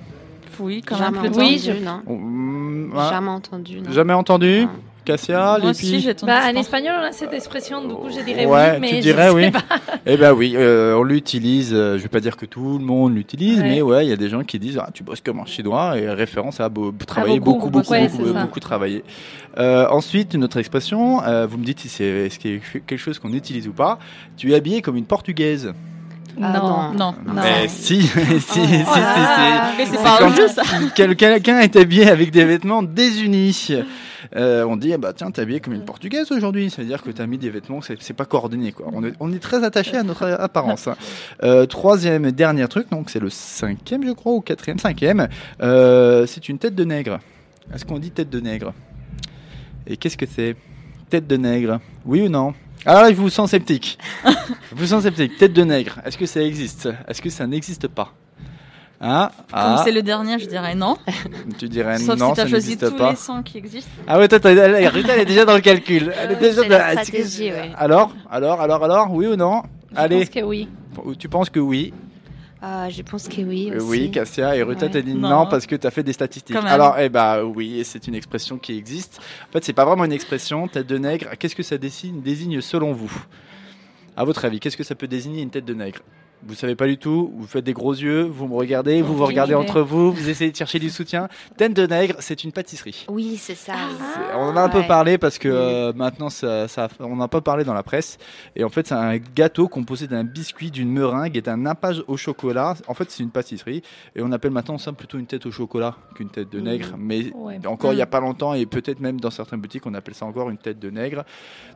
[0.59, 1.32] Oui, quand Jamais même.
[1.32, 1.84] entendu, plutôt.
[1.84, 2.01] non.
[2.15, 4.69] Mm, Jamais entendu, non.
[5.18, 6.32] Jamais entendu Cassia, Moi les aussi, filles j'ai entendu.
[6.32, 8.89] Bah, je en espagnol, on a cette expression, du coup, je dirais Ouais, oui, mais
[8.89, 9.51] tu je dirais sais oui.
[9.51, 9.64] pas.
[10.05, 11.74] Eh ben oui, euh, on l'utilise.
[11.74, 13.68] euh, je vais pas dire que tout le monde l'utilise, Ouais.
[13.70, 15.97] mais ouais, il y a des gens qui disent ah, tu bosses comme un chinois
[15.97, 19.03] et référence à beau- travailler beaucoup, beaucoup, beaucoup, ouais, beaucoup, beaucoup travailler.
[19.57, 21.22] Euh, ensuite, une autre expression.
[21.24, 23.74] euh, vous me dites si c'est est-ce qu'il y a quelque chose qu'on utilise ou
[23.74, 23.99] pas.
[24.38, 25.74] Tu es habillé comme une portugaise.
[26.41, 27.13] Ah, non.
[27.25, 27.34] Non.
[27.34, 30.61] Mais si, si, si, si, si, Oh là Mais c'est C'est pas jeu, ça.
[30.95, 33.69] Quel- Quelqu'un est habillé avec des vêtements désunis.
[34.36, 36.69] Euh, on dit, eh bah tiens, t'es habillé comme une portugaise aujourd'hui.
[36.69, 38.71] Ça veut dire que t'as mis des vêtements, c'est c'est pas coordonné.
[38.71, 38.86] Quoi.
[38.93, 40.88] On, est, on est très attaché à notre apparence.
[40.88, 40.95] hein.
[41.43, 45.27] Euh, troisième et dernier truc, donc c'est le cinquième, je crois, ou quatrième, cinquième.
[45.61, 47.19] Euh, c'est une tête de nègre.
[47.73, 48.73] Est-ce qu'on dit tête de nègre?
[49.88, 50.55] Et qu'est-ce que c'est?
[51.09, 51.79] Tête de nègre.
[52.05, 52.53] Oui ou non?
[52.86, 53.97] Ah là, je vous sens sceptique.
[54.25, 55.38] je vous sens sceptique.
[55.38, 55.99] Tête de nègre.
[56.05, 56.89] Est-ce que ça existe?
[57.07, 58.13] Est-ce que ça n'existe pas?
[59.03, 60.95] Ah, Comme ah, c'est le dernier, je dirais non.
[61.57, 63.09] tu dirais Sauf non, si tu ça as choisi n'existe tous pas.
[63.11, 63.89] les sons qui existent.
[64.07, 64.75] Ah ouais, toi, t'as- elle,
[65.21, 66.13] est déjà dans le calcul.
[66.21, 67.71] Elle est Ouais, déjà c'est dans la stratégie, ouais.
[67.77, 69.63] Alors, alors, alors, alors, oui ou non?
[69.91, 70.69] Je Allez, pense que oui.
[71.17, 71.93] tu penses que oui?
[72.62, 73.86] Ah, je pense que oui Euh, aussi.
[73.88, 74.91] Oui, Cassia et Ruta Ouais.
[74.91, 75.47] t'as dit non, Non.
[75.47, 76.55] parce que t'as fait des statistiques.
[76.55, 79.20] Alors, eh bah oui, c'est une expression qui existe.
[79.49, 80.68] En fait, c'est pas vraiment une expression.
[80.68, 81.30] Tête de nègre.
[81.39, 83.12] Qu'est-ce que ça désigne, désigne selon vous?
[84.16, 86.01] À votre avis, qu'est-ce que ça peut désigner une tête de nègre?
[86.43, 87.31] Vous savez pas du tout.
[87.37, 88.23] Vous faites des gros yeux.
[88.23, 89.01] Vous me regardez.
[89.01, 90.11] Vous vous regardez entre vous.
[90.11, 91.27] Vous essayez de chercher du soutien.
[91.55, 93.05] Tête de nègre, c'est une pâtisserie.
[93.09, 93.73] Oui, c'est ça.
[94.15, 97.27] C'est- On en a un peu parlé parce que euh, maintenant ça, ça- on n'a
[97.27, 98.17] pas parlé dans la presse.
[98.55, 102.17] Et en fait, c'est un gâteau composé d'un biscuit, d'une meringue et d'un nappage au
[102.17, 102.75] chocolat.
[102.87, 103.83] En fait, c'est une pâtisserie.
[104.15, 106.95] Et on appelle maintenant ça plutôt une tête au chocolat qu'une tête de nègre.
[106.97, 107.59] Mais Ouais.
[107.67, 110.25] encore il n'y a pas longtemps, et peut-être même dans certaines boutiques, on appelle ça
[110.25, 111.23] encore une tête de nègre.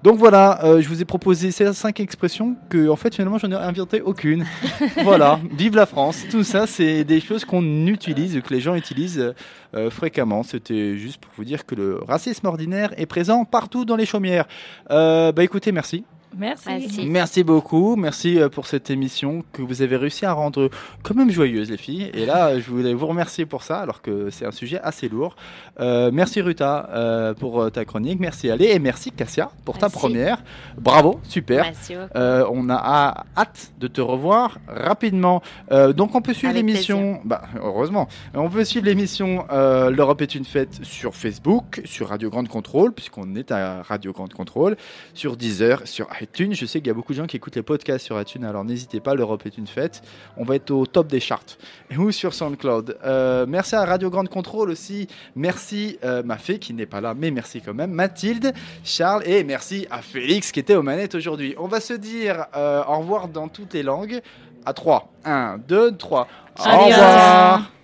[0.01, 3.51] Donc voilà, euh, je vous ai proposé ces cinq expressions que, en fait, finalement, j'en
[3.51, 4.43] ai inventé aucune.
[5.03, 6.25] voilà, vive la France.
[6.29, 9.33] Tout ça, c'est des choses qu'on utilise, que les gens utilisent
[9.73, 10.43] euh, fréquemment.
[10.43, 14.45] C'était juste pour vous dire que le racisme ordinaire est présent partout dans les chaumières.
[14.91, 16.03] Euh, bah écoutez, merci.
[16.37, 16.67] Merci.
[16.69, 17.05] Merci.
[17.07, 17.95] Merci beaucoup.
[17.95, 20.69] Merci euh, pour cette émission que vous avez réussi à rendre
[21.03, 22.11] quand même joyeuse, les filles.
[22.13, 25.35] Et là, je voulais vous remercier pour ça, alors que c'est un sujet assez lourd.
[25.79, 28.19] Euh, merci Ruta euh, pour euh, ta chronique.
[28.19, 30.43] Merci Ale et merci Cassia pour ta première.
[30.77, 31.63] Bravo, super.
[31.63, 31.93] Merci.
[32.15, 35.41] Euh, on a hâ- hâte de te revoir rapidement.
[35.71, 37.19] Euh, donc on peut suivre l'émission.
[37.25, 38.07] Bah, heureusement.
[38.33, 42.91] On peut suivre l'émission euh, L'Europe est une fête sur Facebook, sur Radio Grande Contrôle,
[42.93, 44.75] puisqu'on est à Radio Grande Contrôle,
[45.13, 46.53] sur Deezer, sur iTunes.
[46.53, 48.63] Je sais qu'il y a beaucoup de gens qui écoutent les podcasts sur iTunes, alors
[48.63, 49.15] n'hésitez pas.
[49.15, 50.01] L'Europe est une fête.
[50.37, 51.57] On va être au top des charts
[51.97, 52.97] ou sur SoundCloud.
[53.05, 55.07] Euh, merci à Radio Grande Contrôle aussi.
[55.35, 57.91] Merci euh, ma fée qui n'est pas là, mais merci quand même.
[57.91, 58.53] Mathilde,
[58.83, 61.55] Charles et merci à Félix qui était aux manettes aujourd'hui.
[61.57, 64.21] On va se dire euh, au revoir dans toutes les langues.
[64.67, 65.13] À 3.
[65.25, 66.27] 1, 2, 3.
[66.57, 67.74] Au revoir.